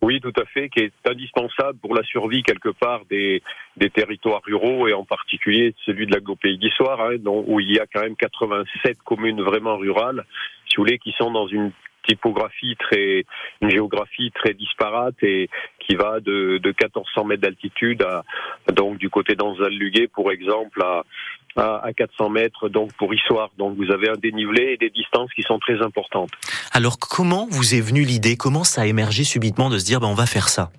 Oui, 0.00 0.20
tout 0.20 0.32
à 0.40 0.44
fait, 0.44 0.68
qui 0.68 0.80
est 0.80 0.92
indispensable 1.06 1.78
pour 1.80 1.94
la 1.94 2.04
survie 2.04 2.44
quelque 2.44 2.68
part 2.68 3.02
des, 3.10 3.42
des 3.76 3.90
territoires 3.90 4.42
ruraux 4.44 4.86
et 4.86 4.92
en 4.92 5.04
particulier 5.04 5.74
celui 5.84 6.06
de 6.06 6.12
l'Aglo-Pays 6.12 6.56
d'Issoire, 6.56 7.00
hein, 7.00 7.16
où 7.24 7.58
il 7.58 7.72
y 7.72 7.80
a 7.80 7.86
quand 7.92 8.02
même 8.02 8.14
87 8.14 8.98
communes 9.02 9.42
vraiment 9.42 9.76
rurales, 9.76 10.24
si 10.68 10.76
vous 10.76 10.84
voulez, 10.84 10.98
qui 10.98 11.12
sont 11.18 11.32
dans 11.32 11.48
une 11.48 11.72
typographie 12.08 12.76
très, 12.78 13.24
une 13.60 13.70
géographie 13.70 14.32
très 14.34 14.54
disparate 14.54 15.14
et 15.22 15.48
qui 15.80 15.94
va 15.94 16.20
de, 16.20 16.58
de 16.58 16.68
1400 16.68 17.24
mètres 17.24 17.42
d'altitude 17.42 18.02
à, 18.02 18.24
donc 18.72 18.98
du 18.98 19.10
côté 19.10 19.34
d'Anzal-Luguet, 19.34 20.08
pour 20.08 20.30
exemple, 20.32 20.82
à 20.82 21.92
400 21.96 22.30
mètres, 22.30 22.68
donc 22.68 22.92
pour 22.94 23.12
Issoire. 23.14 23.50
Donc 23.58 23.76
vous 23.76 23.90
avez 23.90 24.08
un 24.08 24.16
dénivelé 24.16 24.72
et 24.72 24.76
des 24.76 24.90
distances 24.90 25.32
qui 25.34 25.42
sont 25.42 25.58
très 25.58 25.80
importantes. 25.82 26.30
Alors 26.72 26.98
comment 26.98 27.46
vous 27.50 27.74
est 27.74 27.80
venue 27.80 28.02
l'idée? 28.02 28.36
Comment 28.36 28.64
ça 28.64 28.82
a 28.82 28.86
émergé 28.86 29.24
subitement 29.24 29.70
de 29.70 29.78
se 29.78 29.84
dire 29.84 30.00
ben, 30.00 30.08
on 30.08 30.14
va 30.14 30.26
faire 30.26 30.48
ça? 30.48 30.70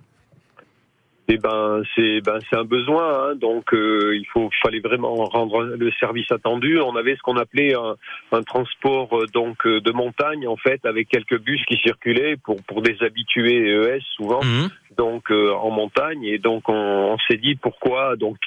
Eh 1.32 1.38
ben, 1.38 1.84
c'est 1.96 2.22
ben 2.22 2.40
c'est 2.50 2.56
un 2.56 2.64
besoin, 2.64 3.30
hein, 3.30 3.36
donc 3.36 3.72
euh, 3.76 4.16
il 4.18 4.26
faut 4.34 4.50
fallait 4.64 4.80
vraiment 4.80 5.14
rendre 5.14 5.62
le 5.64 5.92
service 6.00 6.30
attendu. 6.32 6.80
On 6.80 6.96
avait 6.96 7.16
ce 7.16 7.22
qu'on 7.22 7.38
appelait 7.38 7.76
un, 7.76 7.96
un 8.32 8.42
transport 8.42 9.16
euh, 9.16 9.28
donc 9.32 9.68
euh, 9.68 9.80
de 9.80 9.92
montagne 9.92 10.48
en 10.48 10.58
fait, 10.58 10.84
avec 10.88 11.08
quelques 11.08 11.40
bus 11.40 11.64
qui 11.66 11.78
circulaient 11.78 12.36
pour 12.36 12.56
pour 12.64 12.82
des 12.82 12.98
habitués 13.02 13.70
ES 13.70 14.02
souvent, 14.16 14.42
Mhm. 14.44 14.70
donc 14.98 15.30
euh, 15.30 15.52
en 15.54 15.70
montagne. 15.70 16.24
Et 16.24 16.40
donc 16.40 16.68
on, 16.68 16.74
on 17.14 17.18
s'est 17.30 17.38
dit 17.38 17.54
pourquoi 17.56 18.16
donc 18.16 18.38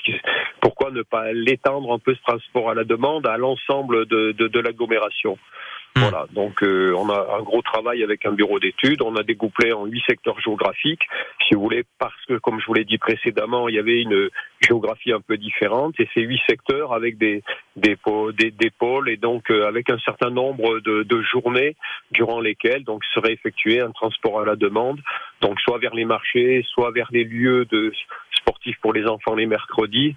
pourquoi 0.60 0.90
ne 0.90 1.02
pas 1.02 1.32
l'étendre 1.32 1.92
un 1.92 2.00
peu 2.00 2.16
ce 2.16 2.22
transport 2.22 2.70
à 2.70 2.74
la 2.74 2.82
demande 2.82 3.28
à 3.28 3.36
l'ensemble 3.36 4.06
de 4.06 4.32
de, 4.32 4.48
de 4.48 4.58
l'agglomération. 4.60 5.38
Hmm. 5.94 6.00
Voilà, 6.00 6.26
donc 6.32 6.62
euh, 6.62 6.94
on 6.96 7.11
a 7.11 7.37
un 7.38 7.42
gros 7.42 7.61
travail 7.61 8.02
avec 8.02 8.25
un 8.25 8.32
bureau 8.32 8.58
d'études. 8.58 9.02
On 9.02 9.14
a 9.16 9.22
découplé 9.22 9.72
en 9.72 9.84
huit 9.84 10.02
secteurs 10.06 10.40
géographiques, 10.40 11.06
si 11.46 11.54
vous 11.54 11.61
voulez, 11.61 11.84
parce 11.99 12.25
que, 12.26 12.38
comme 12.38 12.61
je 12.61 12.66
vous 12.66 12.72
l'ai 12.72 12.84
dit 12.84 12.96
précédemment, 12.96 13.68
il 13.68 13.75
y 13.75 13.78
avait 13.78 14.00
une 14.00 14.30
géographie 14.61 15.12
un 15.12 15.20
peu 15.20 15.37
différente. 15.37 15.94
Et 15.99 16.08
ces 16.14 16.22
huit 16.22 16.40
secteurs 16.49 16.94
avec 16.94 17.18
des 17.18 17.42
des, 17.76 17.96
des 18.50 18.70
pôles 18.70 19.11
et 19.11 19.18
donc 19.18 19.50
euh, 19.50 19.66
avec 19.66 19.90
un 19.90 19.99
certain 19.99 20.30
nombre 20.30 20.80
de, 20.80 21.02
de 21.02 21.22
journées 21.22 21.76
durant 22.11 22.40
lesquelles 22.40 22.84
donc 22.84 23.04
serait 23.14 23.32
effectué 23.32 23.80
un 23.80 23.90
transport 23.90 24.40
à 24.40 24.44
la 24.46 24.56
demande, 24.56 25.00
donc 25.40 25.61
soit 25.61 25.78
vers 25.78 25.94
les 25.94 26.04
marchés, 26.06 26.64
soit 26.68 26.90
vers 26.90 27.08
les 27.11 27.25
lieux 27.25 27.66
de 27.66 27.92
sportifs 28.38 28.78
pour 28.80 28.92
les 28.92 29.06
enfants 29.06 29.34
les 29.34 29.46
mercredis. 29.46 30.16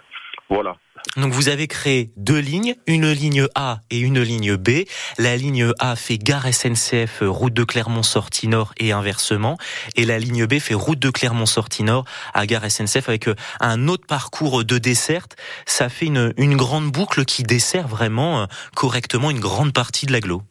Voilà. 0.50 0.78
Donc 1.18 1.32
vous 1.32 1.50
avez 1.50 1.68
créé 1.68 2.12
deux 2.18 2.40
lignes, 2.40 2.76
une 2.88 3.10
ligne 3.12 3.48
A 3.56 3.80
et 3.90 4.00
une 4.00 4.22
ligne 4.22 4.58
B. 4.58 4.86
La 5.18 5.38
ligne 5.38 5.72
A 5.80 5.96
fait 5.96 6.18
gare 6.18 6.46
SNCF, 6.52 7.22
euh, 7.22 7.30
route 7.30 7.54
de 7.54 7.64
Clermont-Sortie 7.64 8.48
Nord 8.48 8.74
et 8.78 8.92
inversement. 8.92 9.58
Et 9.96 10.06
la 10.06 10.20
ligne 10.20 10.46
B 10.46 10.56
fait 10.56 10.74
route 10.74 11.00
de 11.00 11.10
Clermont-Sortie 11.10 11.84
Nord 11.84 12.06
à 12.34 12.46
gare 12.46 12.70
SNCF 12.70 13.08
avec 13.08 13.28
euh, 13.28 13.36
un 13.60 13.88
autre 13.88 14.06
parcours 14.08 14.66
de 14.66 14.78
desserte. 14.78 15.36
Ça 15.66 15.90
fait 15.90 16.08
une, 16.08 16.34
une 16.38 16.58
grande 16.58 16.92
boucle 16.92 17.24
qui 17.26 17.44
dessert 17.44 17.88
vraiment 17.88 18.42
euh, 18.42 18.46
correctement 18.76 19.32
une 19.32 19.40
grande 19.40 19.74
partie 19.74 20.06
de 20.06 20.12
l'agglo. 20.12 20.42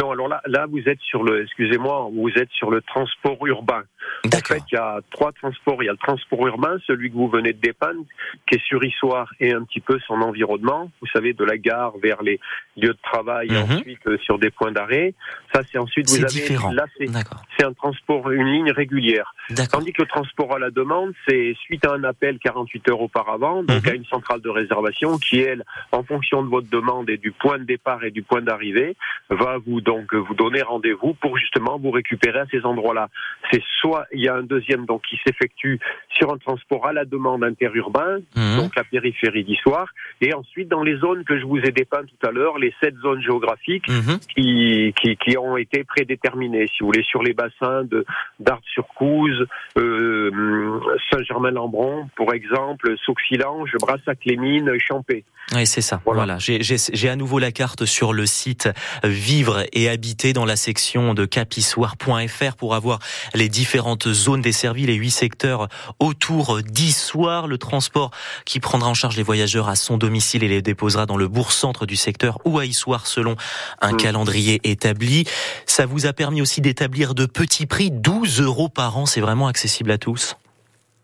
Non, 0.00 0.10
alors 0.10 0.28
là, 0.28 0.40
là, 0.46 0.66
vous 0.66 0.80
êtes 0.88 1.00
sur 1.00 1.22
le, 1.22 1.42
excusez-moi, 1.42 2.08
vous 2.14 2.30
êtes 2.36 2.50
sur 2.52 2.70
le 2.70 2.80
transport 2.80 3.46
urbain. 3.46 3.82
En 4.26 4.30
fait, 4.30 4.62
il 4.70 4.74
y 4.74 4.78
a 4.78 5.00
trois 5.10 5.32
transports. 5.32 5.82
Il 5.82 5.86
y 5.86 5.88
a 5.88 5.92
le 5.92 5.98
transport 5.98 6.46
urbain, 6.46 6.76
celui 6.86 7.10
que 7.10 7.14
vous 7.16 7.28
venez 7.28 7.52
de 7.52 7.60
dépeindre, 7.60 8.04
qui 8.48 8.56
est 8.56 8.64
sur 8.64 8.82
Issoire 8.84 9.32
et 9.40 9.52
un 9.52 9.62
petit 9.64 9.80
peu 9.80 9.98
son 10.06 10.20
environnement. 10.22 10.90
Vous 11.00 11.08
savez, 11.08 11.32
de 11.32 11.44
la 11.44 11.56
gare 11.58 11.94
vers 12.02 12.22
les 12.22 12.40
lieux 12.76 12.88
de 12.94 12.98
travail 13.02 13.48
et 13.48 13.52
Mhm. 13.62 13.72
ensuite 13.78 14.06
euh, 14.06 14.18
sur 14.18 14.38
des 14.38 14.50
points 14.50 14.72
d'arrêt. 14.72 15.14
Ça, 15.54 15.62
c'est 15.70 15.78
ensuite, 15.78 16.08
vous 16.08 16.16
C'est 16.16 16.24
avez, 16.24 16.32
différent. 16.32 16.72
là, 16.72 16.86
c'est, 16.98 17.64
un 17.64 17.72
transport, 17.74 18.30
une 18.30 18.46
ligne 18.46 18.72
régulière. 18.72 19.34
Tandis 19.70 19.92
que 19.92 20.02
le 20.02 20.08
transport 20.08 20.54
à 20.54 20.58
la 20.58 20.70
demande, 20.70 21.12
c'est 21.28 21.54
suite 21.60 21.84
à 21.86 21.92
un 21.92 22.02
appel 22.04 22.38
48 22.38 22.88
heures 22.90 23.00
auparavant, 23.00 23.62
donc 23.62 23.84
Mhm. 23.84 23.88
à 23.92 23.94
une 23.94 24.04
centrale 24.06 24.40
de 24.40 24.48
réservation 24.48 25.18
qui, 25.18 25.38
elle, 25.40 25.62
en 25.92 26.02
fonction 26.02 26.42
de 26.42 26.48
votre 26.48 26.68
demande 26.70 27.08
et 27.10 27.18
du 27.18 27.30
point 27.32 27.58
de 27.58 27.64
départ 27.64 28.02
et 28.04 28.10
du 28.10 28.22
point 28.22 28.40
d'arrivée, 28.42 28.96
va 29.30 29.58
vous 29.64 29.80
donc 29.80 30.12
vous 30.14 30.34
donner 30.34 30.62
rendez-vous 30.62 31.14
pour 31.14 31.36
justement 31.38 31.78
vous 31.78 31.90
récupérer 31.90 32.40
à 32.40 32.46
ces 32.50 32.62
endroits-là. 32.64 33.08
C'est 33.50 33.62
soit 33.80 33.91
il 34.12 34.20
y 34.22 34.28
a 34.28 34.34
un 34.34 34.42
deuxième 34.42 34.86
donc 34.86 35.02
qui 35.08 35.18
s'effectue 35.26 35.78
sur 36.16 36.32
un 36.32 36.38
transport 36.38 36.86
à 36.86 36.92
la 36.92 37.04
demande 37.04 37.44
interurbain, 37.44 38.18
Mhm. 38.36 38.56
donc 38.58 38.76
la 38.76 38.84
périphérie 38.84 39.44
d'Issoire, 39.44 39.88
et 40.20 40.34
ensuite 40.34 40.68
dans 40.68 40.82
les 40.82 40.96
zones 40.98 41.24
que 41.24 41.38
je 41.38 41.44
vous 41.44 41.58
ai 41.58 41.70
dépeintes 41.72 42.06
tout 42.06 42.26
à 42.26 42.30
l'heure, 42.30 42.58
les 42.58 42.72
sept 42.82 42.94
zones 43.02 43.22
géographiques 43.22 43.88
Mhm. 43.88 44.18
qui, 44.34 44.94
qui, 45.00 45.16
qui 45.16 45.36
ont 45.38 45.56
été 45.56 45.84
prédéterminés, 45.84 46.66
si 46.68 46.80
vous 46.80 46.86
voulez, 46.86 47.02
sur 47.04 47.22
les 47.22 47.32
bassins 47.34 47.84
de 47.84 48.04
d'Ardes-sur-Couze, 48.40 49.46
euh, 49.78 50.80
Saint-Germain-Lambron, 51.10 52.08
pour 52.16 52.32
exemple, 52.34 52.94
Sauxilange, 53.04 53.70
Brassac-les-Mines, 53.80 54.72
Champé. 54.78 55.24
Oui, 55.54 55.66
c'est 55.66 55.80
ça. 55.80 56.00
Voilà. 56.04 56.22
Voilà. 56.22 56.38
J'ai- 56.38 57.08
à 57.08 57.16
nouveau 57.16 57.38
la 57.38 57.50
carte 57.52 57.84
sur 57.84 58.12
le 58.12 58.26
site 58.26 58.68
Vivre 59.04 59.64
et 59.72 59.88
habiter 59.88 60.32
dans 60.32 60.44
la 60.44 60.56
section 60.56 61.14
de 61.14 61.24
capissoire.fr 61.24 62.56
pour 62.56 62.74
avoir 62.74 63.00
les 63.34 63.48
différentes 63.82 64.12
zones 64.12 64.42
desservies, 64.42 64.86
les 64.86 64.94
huit 64.94 65.10
secteurs 65.10 65.66
autour 65.98 66.62
d'Issoire, 66.62 67.48
le 67.48 67.58
transport 67.58 68.12
qui 68.44 68.60
prendra 68.60 68.88
en 68.88 68.94
charge 68.94 69.16
les 69.16 69.24
voyageurs 69.24 69.68
à 69.68 69.74
son 69.74 69.98
domicile 69.98 70.44
et 70.44 70.48
les 70.48 70.62
déposera 70.62 71.04
dans 71.04 71.16
le 71.16 71.26
bourg-centre 71.26 71.84
du 71.84 71.96
secteur 71.96 72.38
ou 72.44 72.60
à 72.60 72.64
Issoire 72.64 73.08
selon 73.08 73.34
un 73.80 73.92
Mm. 73.94 73.96
calendrier 73.96 74.60
établi. 74.62 75.24
Ça 75.66 75.84
vous 75.84 76.06
a 76.06 76.12
permis 76.12 76.40
aussi 76.40 76.60
d'établir 76.60 77.16
de 77.16 77.26
petits 77.26 77.66
prix, 77.66 77.90
12 77.90 78.40
euros 78.40 78.68
par 78.68 78.96
an, 78.98 79.04
c'est 79.04 79.20
vraiment 79.20 79.48
accessible 79.48 79.90
à 79.90 79.98
tous. 79.98 80.36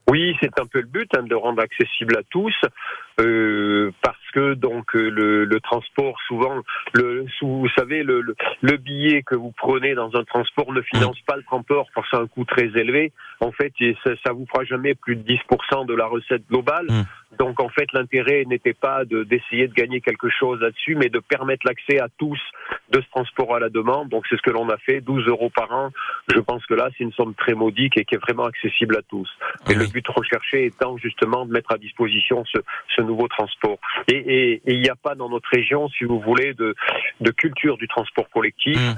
Oui, 0.08 0.36
c'est 0.40 0.56
un 0.60 0.66
peu 0.66 0.80
le 0.80 0.86
but 0.86 1.10
hein, 1.16 1.24
de 1.24 1.34
rendre 1.34 1.60
accessible 1.60 2.16
à 2.16 2.22
tous, 2.30 2.54
euh, 3.20 3.90
parce 4.02 4.16
que 4.32 4.54
donc 4.54 4.94
euh, 4.94 5.08
le, 5.10 5.44
le 5.44 5.60
transport, 5.60 6.16
souvent, 6.26 6.62
le, 6.94 7.26
vous 7.42 7.68
savez, 7.76 8.02
le, 8.02 8.20
le, 8.20 8.36
le 8.62 8.76
billet 8.76 9.22
que 9.22 9.34
vous 9.34 9.52
prenez 9.56 9.94
dans 9.94 10.14
un 10.16 10.24
transport 10.24 10.72
ne 10.72 10.82
finance 10.82 11.18
pas 11.26 11.36
le 11.36 11.42
transport, 11.42 11.88
parce 11.94 12.08
que 12.08 12.16
c'est 12.16 12.22
un 12.22 12.26
coût 12.26 12.44
très 12.44 12.66
élevé. 12.66 13.12
En 13.40 13.52
fait, 13.52 13.72
et 13.80 13.96
ça, 14.04 14.10
ça 14.24 14.32
vous 14.32 14.46
fera 14.46 14.64
jamais 14.64 14.94
plus 14.94 15.16
de 15.16 15.22
10% 15.22 15.86
de 15.86 15.94
la 15.94 16.06
recette 16.06 16.46
globale. 16.48 16.86
Mm. 16.88 17.02
Donc 17.38 17.60
en 17.60 17.68
fait, 17.68 17.92
l'intérêt 17.92 18.44
n'était 18.46 18.72
pas 18.72 19.04
de 19.04 19.22
d'essayer 19.22 19.68
de 19.68 19.74
gagner 19.74 20.00
quelque 20.00 20.28
chose 20.30 20.60
là-dessus, 20.60 20.94
mais 20.94 21.08
de 21.08 21.18
permettre 21.18 21.66
l'accès 21.66 22.00
à 22.00 22.08
tous 22.18 22.40
de 22.90 23.00
ce 23.00 23.06
transport 23.10 23.54
à 23.54 23.60
la 23.60 23.68
demande. 23.68 24.08
Donc 24.08 24.24
c'est 24.28 24.36
ce 24.36 24.42
que 24.42 24.50
l'on 24.50 24.68
a 24.70 24.78
fait, 24.78 25.00
12 25.00 25.26
euros 25.28 25.50
par 25.54 25.70
an. 25.72 25.90
Je 26.34 26.40
pense 26.40 26.64
que 26.66 26.74
là, 26.74 26.88
c'est 26.96 27.04
une 27.04 27.12
somme 27.12 27.34
très 27.34 27.54
modique 27.54 27.96
et 27.98 28.04
qui 28.04 28.14
est 28.14 28.18
vraiment 28.18 28.44
accessible 28.44 28.96
à 28.96 29.02
tous. 29.02 29.28
Et 29.68 29.74
le 29.74 29.82
Oui. 29.82 29.90
but 29.92 30.08
recherché 30.08 30.64
étant 30.64 30.96
justement 30.96 31.44
de 31.44 31.52
mettre 31.52 31.72
à 31.72 31.78
disposition 31.78 32.44
ce, 32.46 32.58
ce 32.96 33.02
nouveau 33.08 33.28
transport. 33.28 33.78
Et 34.06 34.62
il 34.66 34.80
n'y 34.80 34.88
a 34.88 34.96
pas 34.96 35.14
dans 35.14 35.28
notre 35.28 35.48
région, 35.50 35.88
si 35.88 36.04
vous 36.04 36.20
voulez, 36.20 36.54
de, 36.54 36.74
culture 37.32 37.76
du 37.76 37.88
transport 37.88 38.28
collectif. 38.30 38.78
Mm. 38.78 38.94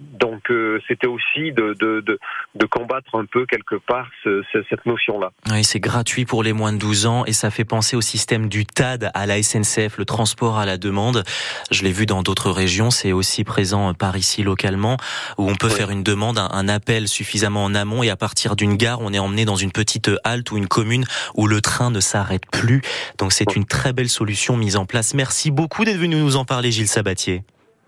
Donc 0.00 0.50
euh, 0.50 0.80
c'était 0.88 1.06
aussi 1.06 1.52
de, 1.52 1.74
de, 1.78 2.00
de, 2.00 2.18
de 2.54 2.66
combattre 2.66 3.14
un 3.18 3.26
peu 3.26 3.44
quelque 3.46 3.76
part 3.76 4.08
ce- 4.24 4.42
ce- 4.52 4.62
cette 4.70 4.86
notion-là. 4.86 5.30
Oui, 5.50 5.62
c'est 5.62 5.78
gratuit 5.80 6.24
pour 6.24 6.42
les 6.42 6.52
moins 6.54 6.72
de 6.72 6.78
12 6.78 7.06
ans 7.06 7.24
et 7.26 7.32
ça 7.32 7.50
fait 7.50 7.64
penser 7.66 7.96
au 7.96 8.00
système 8.00 8.48
du 8.48 8.64
TAD 8.64 9.10
à 9.14 9.26
la 9.26 9.42
SNCF, 9.42 9.98
le 9.98 10.04
transport 10.06 10.58
à 10.58 10.64
la 10.66 10.78
demande. 10.78 11.22
Je 11.70 11.82
l'ai 11.84 11.92
vu 11.92 12.06
dans 12.06 12.22
d'autres 12.22 12.50
régions, 12.50 12.90
c'est 12.90 13.12
aussi 13.12 13.44
présent 13.44 13.92
par 13.94 14.16
ici 14.16 14.42
localement, 14.42 14.96
où 15.36 15.48
on 15.50 15.54
peut 15.54 15.68
Oui. 15.68 15.74
faire 15.74 15.90
une 15.90 16.02
demande, 16.02 16.38
un, 16.38 16.48
un 16.50 16.68
appel 16.68 17.06
suffisamment 17.06 17.64
en 17.64 17.74
amont 17.74 18.02
et 18.02 18.08
à 18.10 18.16
partir 18.16 18.56
d'une 18.56 18.76
gare, 18.76 19.00
on 19.02 19.12
est 19.12 19.18
emmené 19.18 19.44
dans 19.44 19.56
une 19.56 19.72
petite 19.72 20.10
halte 20.24 20.50
ou 20.50 20.56
une 20.56 20.68
commune 20.68 21.04
où 21.34 21.46
le 21.46 21.60
train 21.60 21.90
ne 21.90 22.00
s'arrête 22.00 22.46
plus. 22.50 22.80
Donc 23.18 23.32
c'est 23.32 23.48
Oui. 23.50 23.56
une 23.56 23.66
très 23.66 23.92
belle 23.92 24.08
solution 24.08 24.56
mise 24.56 24.76
en 24.76 24.86
place. 24.86 25.12
Merci 25.14 25.50
beaucoup 25.50 25.84
d'être 25.84 25.98
venu 25.98 26.16
nous 26.16 26.36
en 26.36 26.44
parler, 26.46 26.70
Gilles 26.72 26.88
Sabatier. 26.88 27.42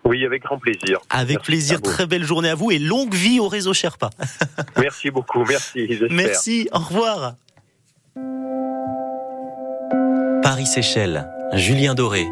Oui, 0.04 0.25
avec 0.25 0.42
grand 0.42 0.59
plaisir. 0.59 1.00
Avec 1.11 1.37
Merci 1.37 1.47
plaisir, 1.47 1.80
très 1.80 2.06
belle 2.06 2.25
journée 2.25 2.49
à 2.49 2.54
vous 2.54 2.71
et 2.71 2.78
longue 2.78 3.14
vie 3.14 3.38
au 3.40 3.49
réseau 3.49 3.73
Sherpa. 3.73 4.11
Merci 4.78 5.11
beaucoup, 5.11 5.44
merci. 5.44 5.88
Merci, 6.11 6.68
au 6.73 6.78
revoir. 6.78 7.35
Paris-Seychelles, 10.42 11.28
Julien 11.54 11.94
Doré 11.94 12.26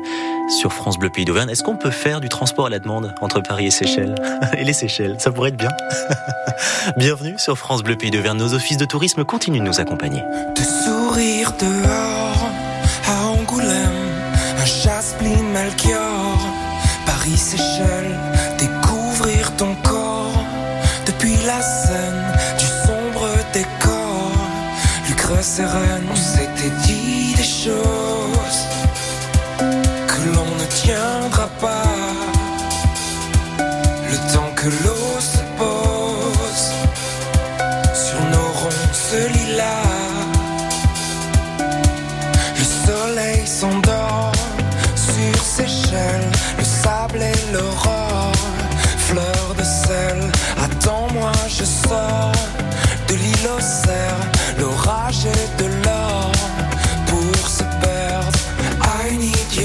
sur 0.51 0.73
France 0.73 0.99
Bleu 0.99 1.11
Pays 1.11 1.25
d'Auvergne. 1.25 1.49
Est-ce 1.49 1.63
qu'on 1.63 1.77
peut 1.77 1.91
faire 1.91 2.21
du 2.21 2.29
transport 2.29 2.67
à 2.67 2.71
la 2.71 2.79
demande 2.79 3.15
entre 3.21 3.41
Paris 3.41 3.67
et 3.67 3.71
Seychelles 3.71 4.15
Et 4.59 4.65
les 4.65 4.73
Seychelles, 4.73 5.17
ça 5.19 5.31
pourrait 5.31 5.51
être 5.51 5.57
bien. 5.57 5.71
Bienvenue 6.97 7.35
sur 7.39 7.57
France 7.57 7.83
Bleu 7.83 7.97
Pays 7.97 8.11
d'Auvergne. 8.11 8.39
Nos 8.39 8.55
offices 8.55 8.77
de 8.77 8.85
tourisme 8.85 9.25
continuent 9.25 9.61
de 9.61 9.65
nous 9.65 9.81
accompagner. 9.81 10.23
De 10.57 10.63
sourire 10.63 11.53
dehors 11.59 12.51
à 13.07 13.27
Angoulême, 13.27 13.91
un 14.59 14.65
Jasmin 14.65 15.43
Melchior, 15.53 16.30
Seychelles, 17.37 18.19
découvrir 18.59 19.55
ton 19.57 19.75
corps 19.83 20.45
depuis 21.07 21.37
la 21.47 21.61
scène 21.61 22.25
du 22.59 22.67
sombre 22.67 23.29
décor. 23.53 24.33
Lucre 25.09 25.43
sereine, 25.43 26.07
on 26.11 26.17
s'était 26.17 26.71
choses 27.45 27.90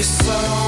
slow 0.06 0.65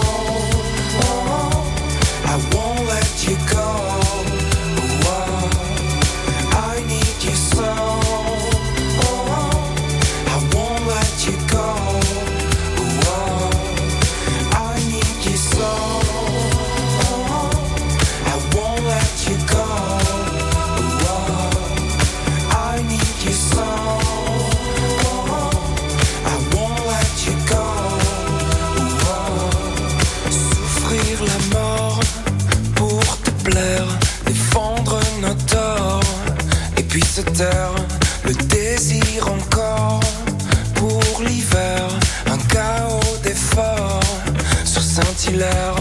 et 36.98 37.00
puis 37.00 37.08
se 37.08 37.20
taire. 37.20 37.74
Le 38.24 38.34
désir 38.34 39.28
encore 39.28 40.00
pour 40.74 41.22
l'hiver, 41.22 41.88
un 42.26 42.38
chaos 42.52 43.16
d'efforts 43.22 44.00
sur 44.64 44.82
Saint-Hilaire. 44.82 45.74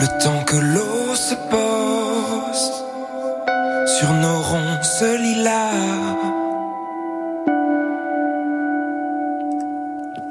Le 0.00 0.06
temps 0.22 0.44
que 0.44 0.56
l'eau 0.56 1.14
se 1.16 1.34
pose 1.50 2.72
sur 3.98 4.12
nos 4.12 4.40
ronces 4.42 5.02
lilas. 5.02 6.16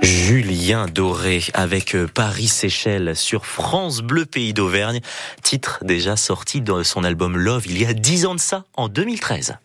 Julien 0.02 0.86
Doré 0.88 1.44
avec 1.54 1.96
euh, 1.96 2.08
Paris-Séchelles 2.08 3.16
sur 3.16 3.46
France 3.46 4.00
Bleu 4.00 4.26
Pays 4.26 4.54
d'Auvergne, 4.54 5.02
titre 5.44 5.80
déjà 5.84 6.16
sorti 6.16 6.62
dans 6.62 6.82
son 6.86 7.04
album 7.04 7.38
Love 7.38 7.66
il 7.68 7.78
y 7.78 7.86
a 7.86 7.94
10 7.94 8.26
ans 8.26 8.36
de 8.36 8.40
ça, 8.40 8.64
en 8.76 8.88
2013. 8.88 9.56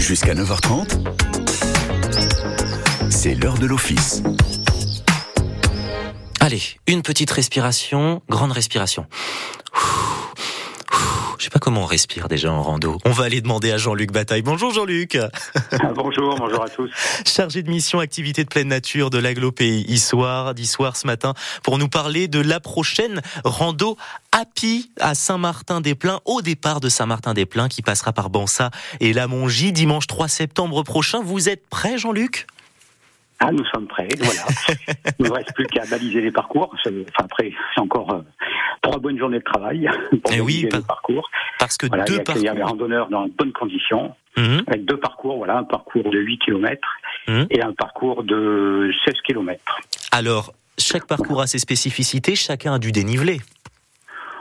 Jusqu'à 0.00 0.34
9h30, 0.34 0.98
c'est 3.08 3.34
l'heure 3.34 3.56
de 3.56 3.66
l'office. 3.66 4.22
Allez, 6.52 6.62
une 6.86 7.00
petite 7.00 7.30
respiration, 7.30 8.20
grande 8.28 8.52
respiration. 8.52 9.06
Je 11.38 11.44
sais 11.44 11.48
pas 11.48 11.58
comment 11.58 11.84
on 11.84 11.86
respire 11.86 12.28
déjà 12.28 12.52
en 12.52 12.62
rando. 12.62 12.98
On 13.06 13.10
va 13.10 13.24
aller 13.24 13.40
demander 13.40 13.72
à 13.72 13.78
Jean-Luc 13.78 14.12
Bataille. 14.12 14.42
Bonjour 14.42 14.70
Jean-Luc. 14.70 15.16
Bonjour, 15.94 16.36
bonjour 16.36 16.62
à 16.62 16.68
tous. 16.68 16.90
Chargé 17.24 17.62
de 17.62 17.70
mission 17.70 18.00
activité 18.00 18.44
de 18.44 18.50
pleine 18.50 18.68
nature 18.68 19.08
de 19.08 19.16
l'Aglo 19.16 19.50
Pays 19.50 19.86
Issoire, 19.88 20.52
d'Issoire 20.52 20.94
ce 20.98 21.06
matin, 21.06 21.32
pour 21.62 21.78
nous 21.78 21.88
parler 21.88 22.28
de 22.28 22.40
la 22.40 22.60
prochaine 22.60 23.22
rando 23.44 23.96
Happy 24.32 24.90
à 25.00 25.14
Saint-Martin-des-Plains, 25.14 26.20
au 26.26 26.42
départ 26.42 26.80
de 26.80 26.90
Saint-Martin-des-Plains, 26.90 27.68
qui 27.68 27.80
passera 27.80 28.12
par 28.12 28.28
Bansa 28.28 28.70
et 29.00 29.14
Lamongie 29.14 29.72
dimanche 29.72 30.06
3 30.06 30.28
septembre 30.28 30.82
prochain. 30.82 31.22
Vous 31.22 31.48
êtes 31.48 31.66
prêt 31.70 31.96
Jean-Luc? 31.96 32.46
Ah, 33.44 33.50
nous 33.52 33.64
sommes 33.66 33.86
prêts, 33.88 34.08
voilà. 34.18 34.40
Il 35.18 35.22
ne 35.24 35.28
nous 35.28 35.34
reste 35.34 35.52
plus 35.54 35.66
qu'à 35.66 35.84
baliser 35.86 36.20
les 36.20 36.30
parcours. 36.30 36.70
Enfin, 36.74 36.90
après, 37.16 37.52
c'est 37.74 37.80
encore 37.80 38.12
euh, 38.12 38.20
trois 38.82 38.98
bonnes 38.98 39.18
journées 39.18 39.38
de 39.40 39.44
travail 39.44 39.88
pour 40.22 40.32
Eh 40.32 40.40
oui, 40.40 40.52
baliser 40.62 40.68
pa- 40.68 40.76
les 40.78 40.82
parcours. 40.84 41.30
Parce 41.58 41.76
que 41.76 41.86
Voilà, 41.86 42.04
et 42.04 42.06
deux 42.06 42.18
les 42.18 42.22
parcours. 42.24 42.66
randonneurs 42.68 43.08
dans 43.08 43.26
de 43.26 43.32
bonnes 43.32 43.52
conditions, 43.52 44.14
Mhm. 44.36 44.62
avec 44.66 44.84
deux 44.84 44.96
parcours, 44.96 45.36
voilà, 45.38 45.58
un 45.58 45.64
parcours 45.64 46.08
de 46.10 46.18
8 46.18 46.38
km 46.38 46.80
Mhm. 47.28 47.46
et 47.50 47.62
un 47.62 47.72
parcours 47.72 48.22
de 48.24 48.90
16 49.04 49.14
km. 49.26 49.60
Alors, 50.12 50.52
chaque 50.78 51.06
parcours 51.06 51.40
a 51.42 51.46
ses 51.46 51.58
spécificités, 51.58 52.34
chacun 52.36 52.74
a 52.74 52.78
du 52.78 52.92
dénivelé. 52.92 53.40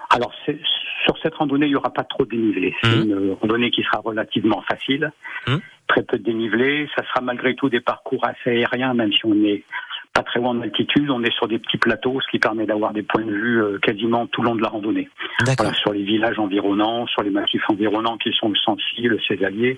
Alors, 0.09 0.31
c'est- 0.45 0.59
sur 1.03 1.17
cette 1.21 1.35
randonnée, 1.35 1.65
il 1.67 1.69
n'y 1.69 1.75
aura 1.75 1.91
pas 1.91 2.03
trop 2.03 2.25
de 2.25 2.29
dénivelé. 2.31 2.73
C'est 2.83 2.95
Mhm. 2.95 3.01
une 3.09 3.31
randonnée 3.39 3.71
qui 3.71 3.83
sera 3.83 3.99
relativement 4.03 4.61
facile, 4.61 5.11
Mhm. 5.47 5.59
très 5.87 6.03
peu 6.03 6.17
de 6.17 6.23
dénivelé. 6.23 6.87
Ça 6.95 7.03
sera 7.07 7.21
malgré 7.21 7.55
tout 7.55 7.69
des 7.69 7.81
parcours 7.81 8.25
assez 8.25 8.49
aériens, 8.49 8.93
même 8.93 9.11
si 9.11 9.25
on 9.25 9.33
n'est 9.33 9.63
pas 10.13 10.23
très 10.23 10.39
loin 10.39 10.49
en 10.49 10.61
altitude. 10.61 11.09
On 11.09 11.23
est 11.23 11.31
sur 11.33 11.47
des 11.47 11.57
petits 11.59 11.77
plateaux, 11.77 12.19
ce 12.21 12.27
qui 12.29 12.39
permet 12.39 12.65
d'avoir 12.65 12.91
des 12.93 13.03
points 13.03 13.23
de 13.23 13.31
vue 13.31 13.61
euh, 13.63 13.79
quasiment 13.79 14.27
tout 14.27 14.41
le 14.41 14.49
long 14.49 14.55
de 14.55 14.61
la 14.61 14.67
randonnée. 14.69 15.09
D'accord. 15.39 15.55
Voilà, 15.67 15.73
sur 15.73 15.93
les 15.93 16.03
villages 16.03 16.37
environnants, 16.37 17.07
sur 17.07 17.23
les 17.23 17.29
massifs 17.29 17.63
environnants 17.69 18.17
qui 18.17 18.31
sont 18.33 18.49
le 18.49 18.55
Sancy, 18.57 19.03
le 19.03 19.19
Césalier. 19.27 19.77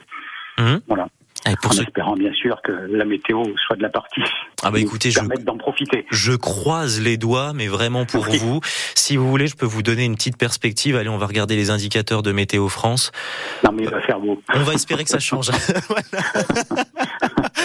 Mhm. 0.59 0.81
Voilà. 0.87 1.07
Et 1.49 1.55
pour 1.61 1.71
en 1.71 1.77
espérant 1.81 2.15
bien 2.15 2.31
sûr 2.33 2.61
que 2.63 2.71
la 2.71 3.05
météo 3.05 3.43
soit 3.67 3.75
de 3.75 3.81
la 3.81 3.89
partie. 3.89 4.21
Ah 4.63 4.71
bah 4.71 4.79
écoutez, 4.79 5.11
je, 5.11 5.19
d'en 5.43 5.57
profiter. 5.57 6.05
je 6.09 6.31
croise 6.33 7.01
les 7.01 7.17
doigts, 7.17 7.51
mais 7.53 7.67
vraiment 7.67 8.05
pour 8.05 8.27
Oui. 8.29 8.37
vous. 8.37 8.61
Si 8.95 9.17
vous 9.17 9.29
voulez, 9.29 9.47
je 9.47 9.55
peux 9.55 9.65
vous 9.65 9.83
donner 9.83 10.05
une 10.05 10.15
petite 10.15 10.37
perspective. 10.37 10.95
Allez, 10.95 11.09
on 11.09 11.17
va 11.17 11.25
regarder 11.25 11.55
les 11.57 11.69
indicateurs 11.69 12.21
de 12.23 12.31
Météo 12.31 12.69
France. 12.69 13.11
Non 13.65 13.71
mais 13.73 13.83
il 13.83 13.89
va 13.89 13.99
faire 14.01 14.19
beau. 14.19 14.41
On 14.53 14.59
va 14.63 14.73
espérer 14.73 15.03
que 15.03 15.09
ça 15.09 15.19
change. 15.19 15.49
Voilà. 15.89 16.23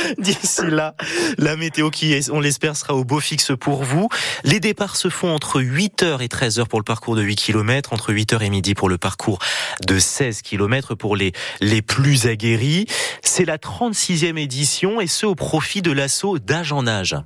D'ici 0.19 0.67
là, 0.67 0.95
la 1.39 1.57
météo 1.57 1.91
qui, 1.91 2.19
on 2.33 2.41
l'espère, 2.41 2.77
sera 2.77 2.95
au 2.95 3.05
beau 3.05 3.21
fixe 3.21 3.53
pour 3.59 3.85
vous. 3.85 4.09
Les 4.45 4.61
départs 4.61 4.97
se 4.97 5.09
font 5.09 5.33
entre 5.35 5.61
8h 5.61 6.23
et 6.23 6.29
13h 6.29 6.67
pour 6.67 6.79
le 6.79 6.85
parcours 6.85 7.17
de 7.17 7.23
8 7.23 7.37
km, 7.37 7.93
entre 7.93 8.13
8h 8.13 8.43
et 8.43 8.51
midi 8.51 8.75
pour 8.75 8.89
le 8.89 8.99
parcours 8.99 9.39
de 9.87 9.99
16 9.99 10.43
km 10.43 10.95
pour 10.95 11.17
les, 11.17 11.33
les 11.61 11.83
plus 11.83 12.27
aguerris. 12.27 12.87
C'est 13.23 13.45
la 13.45 13.59
36e 13.59 14.39
édition 14.39 15.01
et 15.01 15.07
ce 15.07 15.27
au 15.27 15.35
profit 15.35 15.83
de 15.83 15.93
l'assaut 15.93 16.39
d'âge 16.39 16.73
en 16.73 16.87
âge. 16.87 17.17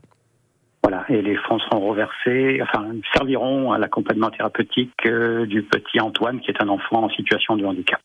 Voilà, 0.82 1.04
et 1.08 1.22
les 1.22 1.36
fonds 1.36 1.60
seront 1.60 1.80
reversés, 1.88 2.60
enfin 2.60 2.86
serviront 3.14 3.70
à 3.72 3.78
l'accompagnement 3.78 4.30
thérapeutique 4.30 4.90
euh, 5.06 5.46
du 5.46 5.62
petit 5.62 6.00
Antoine, 6.00 6.40
qui 6.40 6.50
est 6.50 6.60
un 6.60 6.68
enfant 6.68 7.04
en 7.04 7.08
situation 7.10 7.56
de 7.56 7.64
handicap. 7.64 8.00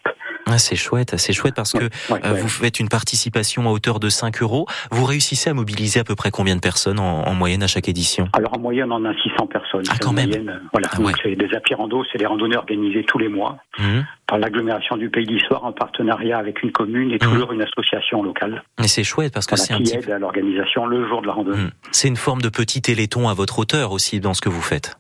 Ah, 0.46 0.60
c'est 0.60 0.76
chouette, 0.76 1.16
c'est 1.18 1.34
chouette 1.34 1.56
parce 1.56 1.74
que 1.74 1.86
Ouais, 2.14 2.20
euh, 2.24 2.34
ouais. 2.34 2.40
vous 2.40 2.48
faites 2.48 2.80
une 2.80 2.88
participation 2.88 3.68
à 3.68 3.72
hauteur 3.72 4.00
de 4.00 4.10
5 4.10 4.42
euros. 4.44 4.68
Vous 4.92 5.06
réussissez 5.06 5.50
à 5.50 5.54
mobiliser 5.56 6.00
à 6.00 6.04
peu 6.04 6.16
près 6.16 6.30
combien 6.30 6.56
de 6.56 6.62
personnes 6.62 7.00
en, 7.00 7.24
en 7.28 7.34
moyenne 7.34 7.64
à 7.64 7.68
chaque 7.68 7.90
édition? 7.90 8.30
Alors 8.34 8.54
en 8.56 8.60
moyenne, 8.60 8.92
on 8.92 9.04
a 9.06 9.14
600 9.24 9.48
personnes. 9.48 9.84
Ah, 9.90 9.96
quand 10.00 10.14
même. 10.14 10.28
moyenne, 10.30 10.62
voilà. 10.72 10.88
Ah, 10.94 10.98
c'est 11.24 11.36
des 11.36 11.54
applis 11.56 11.74
rando, 11.74 12.04
c'est 12.12 12.20
des 12.20 12.28
randonnées 12.28 12.58
organisées 12.58 13.04
tous 13.06 13.18
les 13.18 13.28
mois 13.30 13.58
Mhm. 13.80 14.06
Par 14.28 14.38
l'agglomération 14.38 14.98
du 14.98 15.10
Pays 15.10 15.26
d'Histoire 15.26 15.64
en 15.64 15.72
partenariat 15.72 16.38
avec 16.38 16.62
une 16.62 16.72
commune 16.72 17.12
et 17.12 17.18
toujours 17.20 17.52
une 17.54 17.62
association 17.62 18.22
locale 18.22 18.64
Mais 18.80 18.88
c'est 18.88 19.04
chouette 19.04 19.34
parce 19.34 19.46
que 19.46 19.56
voilà, 19.56 19.66
c'est 19.66 19.74
un 19.74 19.78
qui 19.78 19.84
petit 19.84 19.96
aide 19.98 20.12
à 20.12 20.20
l'organisation 20.20 20.86
le 20.86 21.08
jour 21.08 21.22
de 21.22 21.28
la 21.28 21.34
randonnée. 21.34 21.64
Mhm. 21.64 21.72
C'est 21.92 22.08
une 22.10 22.18
forme 22.18 22.42
de 22.42 22.50
petit 22.50 22.82
téléthon 22.82 23.30
à 23.30 23.34
votre 23.34 23.60
hauteur 23.60 23.92
aussi 23.92 24.20
dans 24.20 24.34
ce 24.34 24.42
que 24.42 24.50
vous 24.50 24.62
faites. 24.62 24.98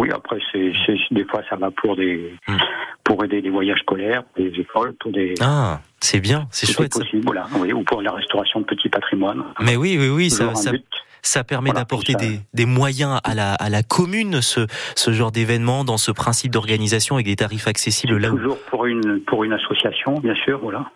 Oui, 0.00 0.08
après, 0.12 0.38
c'est, 0.50 0.72
des 1.10 1.24
fois, 1.26 1.42
ça 1.48 1.56
va 1.56 1.70
pour 1.70 1.94
des, 1.96 2.34
Mm. 2.48 2.56
pour 3.04 3.22
aider 3.24 3.42
des 3.42 3.50
voyages 3.50 3.78
scolaires, 3.80 4.22
des 4.36 4.48
écoles, 4.58 4.94
pour 4.98 5.12
des. 5.12 5.34
Ah, 5.40 5.80
c'est 6.00 6.18
bien, 6.18 6.48
c'est 6.50 6.66
chouette. 6.66 6.92
possible, 6.92 7.22
voilà. 7.24 7.46
Oui, 7.58 7.72
ou 7.72 7.82
pour 7.84 8.00
la 8.02 8.10
restauration 8.10 8.60
de 8.60 8.64
petits 8.64 8.88
patrimoines. 8.88 9.44
Mais 9.60 9.76
oui, 9.76 9.96
oui, 10.00 10.08
oui, 10.08 10.30
ça, 10.30 10.54
ça, 10.54 10.72
but. 10.72 10.84
Ça 11.22 11.44
permet 11.44 11.70
Voilà, 11.70 11.80
d'apporter 11.80 12.14
des, 12.14 12.40
des 12.52 12.66
moyens 12.66 13.20
à 13.24 13.34
la, 13.34 13.54
à 13.54 13.70
la 13.70 13.82
commune, 13.82 14.42
ce, 14.42 14.66
ce 14.96 15.12
genre 15.12 15.32
d'événement, 15.32 15.84
dans 15.84 15.98
ce 15.98 16.10
principe 16.10 16.52
d'organisation 16.52 17.14
avec 17.16 17.26
des 17.26 17.36
tarifs 17.36 17.68
accessibles 17.68 18.16
là 18.18 18.30
où. 18.30 18.36
Toujours 18.36 18.58
pour 18.70 18.86
une, 18.86 19.20
pour 19.20 19.44
une 19.44 19.52
association, 19.52 20.18
bien 20.18 20.34
sûr, 20.34 20.58
voilà. 20.60 20.90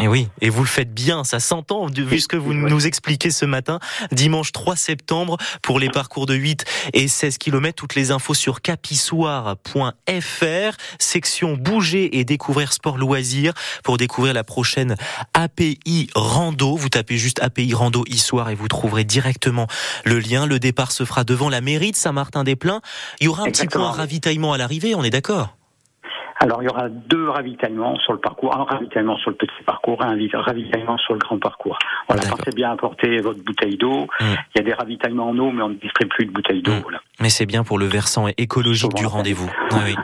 Et 0.00 0.06
oui, 0.06 0.28
et 0.40 0.48
vous 0.48 0.62
le 0.62 0.68
faites 0.68 0.94
bien, 0.94 1.24
ça 1.24 1.40
s'entend, 1.40 1.86
vu 1.86 2.20
ce 2.20 2.28
que 2.28 2.36
vous 2.36 2.54
nous 2.54 2.86
expliquez 2.86 3.30
ce 3.30 3.44
matin, 3.44 3.80
dimanche 4.12 4.52
3 4.52 4.76
septembre, 4.76 5.36
pour 5.60 5.80
les 5.80 5.90
parcours 5.90 6.26
de 6.26 6.34
8 6.34 6.64
et 6.92 7.08
16 7.08 7.38
km, 7.38 7.74
toutes 7.74 7.96
les 7.96 8.12
infos 8.12 8.34
sur 8.34 8.62
capissoire.fr, 8.62 10.76
section 10.98 11.56
bouger 11.56 12.18
et 12.18 12.24
découvrir 12.24 12.72
sport 12.72 12.96
loisirs, 12.96 13.54
pour 13.82 13.96
découvrir 13.96 14.34
la 14.34 14.44
prochaine 14.44 14.94
API 15.34 16.08
Rando, 16.14 16.76
vous 16.76 16.88
tapez 16.88 17.18
juste 17.18 17.42
API 17.42 17.74
Rando 17.74 18.04
Issoire 18.06 18.50
et 18.50 18.54
vous 18.54 18.68
trouverez 18.68 19.04
directement 19.04 19.66
le 20.04 20.20
lien, 20.20 20.46
le 20.46 20.60
départ 20.60 20.92
se 20.92 21.04
fera 21.04 21.24
devant 21.24 21.48
la 21.48 21.60
mairie 21.60 21.90
de 21.90 21.96
Saint-Martin-des-Plains, 21.96 22.82
il 23.20 23.24
y 23.24 23.28
aura 23.28 23.42
un 23.42 23.46
petit 23.46 23.62
Exactement. 23.62 23.88
point 23.88 23.96
ravitaillement 23.96 24.52
à 24.52 24.58
l'arrivée, 24.58 24.94
on 24.94 25.02
est 25.02 25.10
d'accord? 25.10 25.56
Alors, 26.42 26.60
il 26.60 26.66
y 26.66 26.68
aura 26.68 26.88
deux 26.88 27.28
ravitaillements 27.28 27.96
sur 28.00 28.12
le 28.12 28.18
parcours. 28.18 28.56
Un 28.56 28.64
ravitaillement 28.64 29.16
sur 29.18 29.30
le 29.30 29.36
petit 29.36 29.62
parcours 29.64 30.02
et 30.02 30.06
un 30.06 30.16
vi- 30.16 30.28
ravitaillement 30.34 30.98
sur 30.98 31.12
le 31.14 31.20
grand 31.20 31.38
parcours. 31.38 31.78
Voilà, 32.08 32.22
pensez 32.28 32.50
bien 32.50 32.70
à 32.70 32.72
apporter 32.72 33.18
votre 33.20 33.38
bouteille 33.44 33.76
d'eau. 33.76 34.08
Mm. 34.20 34.24
Il 34.54 34.58
y 34.58 34.60
a 34.60 34.64
des 34.64 34.72
ravitaillements 34.74 35.28
en 35.28 35.38
eau, 35.38 35.52
mais 35.52 35.62
on 35.62 35.68
ne 35.68 35.74
distribue 35.74 36.08
plus 36.10 36.26
de 36.26 36.32
bouteilles 36.32 36.60
d'eau, 36.62 36.72
Mm. 36.72 36.80
voilà. 36.82 37.00
Mais 37.20 37.30
c'est 37.30 37.46
bien 37.46 37.62
pour 37.62 37.78
le 37.78 37.86
versant 37.86 38.26
écologique 38.38 38.92
du 38.94 39.06
rendez-vous. 39.06 39.48
Ah 39.70 39.76
oui. 39.84 39.94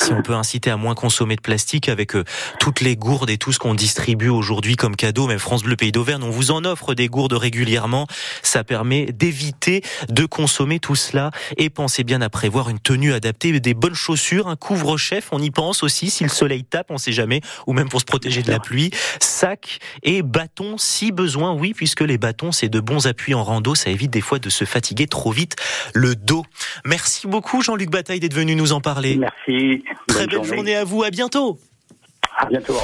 Si 0.00 0.12
on 0.12 0.22
peut 0.22 0.34
inciter 0.34 0.70
à 0.72 0.76
moins 0.76 0.94
consommer 0.96 1.36
de 1.36 1.40
plastique 1.40 1.88
avec 1.88 2.16
euh, 2.16 2.24
toutes 2.58 2.80
les 2.80 2.96
gourdes 2.96 3.30
et 3.30 3.38
tout 3.38 3.52
ce 3.52 3.60
qu'on 3.60 3.74
distribue 3.74 4.28
aujourd'hui 4.30 4.74
comme 4.74 4.96
cadeau, 4.96 5.28
même 5.28 5.38
France 5.38 5.62
Bleu 5.62 5.76
Pays 5.76 5.92
d'Auvergne, 5.92 6.24
on 6.24 6.30
vous 6.30 6.50
en 6.50 6.64
offre 6.64 6.94
des 6.94 7.06
gourdes 7.06 7.34
régulièrement. 7.34 8.08
Ça 8.42 8.64
permet 8.64 9.06
d'éviter 9.12 9.82
de 10.08 10.26
consommer 10.26 10.80
tout 10.80 10.96
cela 10.96 11.30
et 11.56 11.70
pensez 11.70 12.02
bien 12.02 12.20
à 12.20 12.28
prévoir 12.28 12.68
une 12.68 12.80
tenue 12.80 13.12
adaptée, 13.12 13.60
des 13.60 13.74
bonnes 13.74 13.94
chaussures, 13.94 14.48
un 14.48 14.56
couvre-chef, 14.56 15.28
on 15.30 15.38
y 15.38 15.52
pense 15.52 15.83
aussi 15.84 16.10
si 16.10 16.24
le 16.24 16.30
soleil 16.30 16.64
tape, 16.64 16.90
on 16.90 16.98
sait 16.98 17.12
jamais, 17.12 17.40
ou 17.66 17.72
même 17.72 17.88
pour 17.88 18.00
se 18.00 18.04
protéger 18.04 18.42
de 18.42 18.50
la 18.50 18.58
pluie, 18.58 18.90
sac 19.20 19.78
et 20.02 20.22
bâton 20.22 20.76
si 20.78 21.12
besoin, 21.12 21.54
oui, 21.54 21.72
puisque 21.74 22.00
les 22.00 22.18
bâtons 22.18 22.52
c'est 22.52 22.68
de 22.68 22.80
bons 22.80 23.06
appuis 23.06 23.34
en 23.34 23.44
rando, 23.44 23.74
ça 23.74 23.90
évite 23.90 24.10
des 24.10 24.20
fois 24.20 24.38
de 24.38 24.50
se 24.50 24.64
fatiguer 24.64 25.06
trop 25.06 25.30
vite 25.30 25.56
le 25.92 26.16
dos. 26.16 26.44
Merci 26.84 27.26
beaucoup 27.26 27.62
Jean-Luc 27.62 27.90
Bataille 27.90 28.20
d'être 28.20 28.34
venu 28.34 28.56
nous 28.56 28.72
en 28.72 28.80
parler. 28.80 29.16
Merci. 29.16 29.84
Très 30.08 30.26
Bonne 30.26 30.40
belle 30.40 30.54
journée 30.56 30.76
à 30.76 30.84
vous, 30.84 31.02
à 31.02 31.10
bientôt 31.10 31.58
À 32.38 32.46
bientôt. 32.46 32.78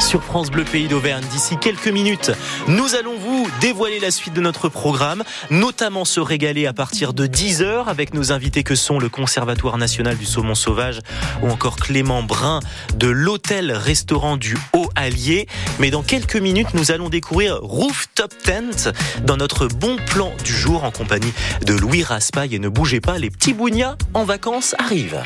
Sur 0.00 0.24
France 0.24 0.50
Bleu 0.50 0.64
Pays 0.64 0.88
d'Auvergne. 0.88 1.22
D'ici 1.30 1.56
quelques 1.58 1.88
minutes, 1.88 2.32
nous 2.68 2.94
allons 2.94 3.16
vous 3.16 3.46
dévoiler 3.60 4.00
la 4.00 4.10
suite 4.10 4.32
de 4.32 4.40
notre 4.40 4.68
programme, 4.68 5.22
notamment 5.50 6.04
se 6.04 6.20
régaler 6.20 6.66
à 6.66 6.72
partir 6.72 7.12
de 7.12 7.26
10h 7.26 7.86
avec 7.86 8.14
nos 8.14 8.32
invités 8.32 8.62
que 8.62 8.74
sont 8.74 8.98
le 8.98 9.08
Conservatoire 9.08 9.78
national 9.78 10.16
du 10.16 10.24
saumon 10.24 10.54
sauvage 10.54 11.00
ou 11.42 11.50
encore 11.50 11.76
Clément 11.76 12.22
Brun 12.22 12.60
de 12.94 13.08
l'hôtel-restaurant 13.08 14.36
du 14.36 14.56
Haut-Allier. 14.72 15.46
Mais 15.78 15.90
dans 15.90 16.02
quelques 16.02 16.36
minutes, 16.36 16.74
nous 16.74 16.90
allons 16.90 17.08
découvrir 17.10 17.58
Rooftop 17.60 18.32
Tent 18.42 18.92
dans 19.24 19.36
notre 19.36 19.68
bon 19.68 19.96
plan 20.06 20.32
du 20.44 20.54
jour 20.54 20.84
en 20.84 20.90
compagnie 20.90 21.32
de 21.66 21.74
Louis 21.74 22.02
Raspail. 22.02 22.54
Et 22.54 22.58
ne 22.58 22.68
bougez 22.68 23.00
pas, 23.00 23.18
les 23.18 23.30
petits 23.30 23.54
bougnats 23.54 23.96
en 24.14 24.24
vacances 24.24 24.74
arrivent. 24.78 25.22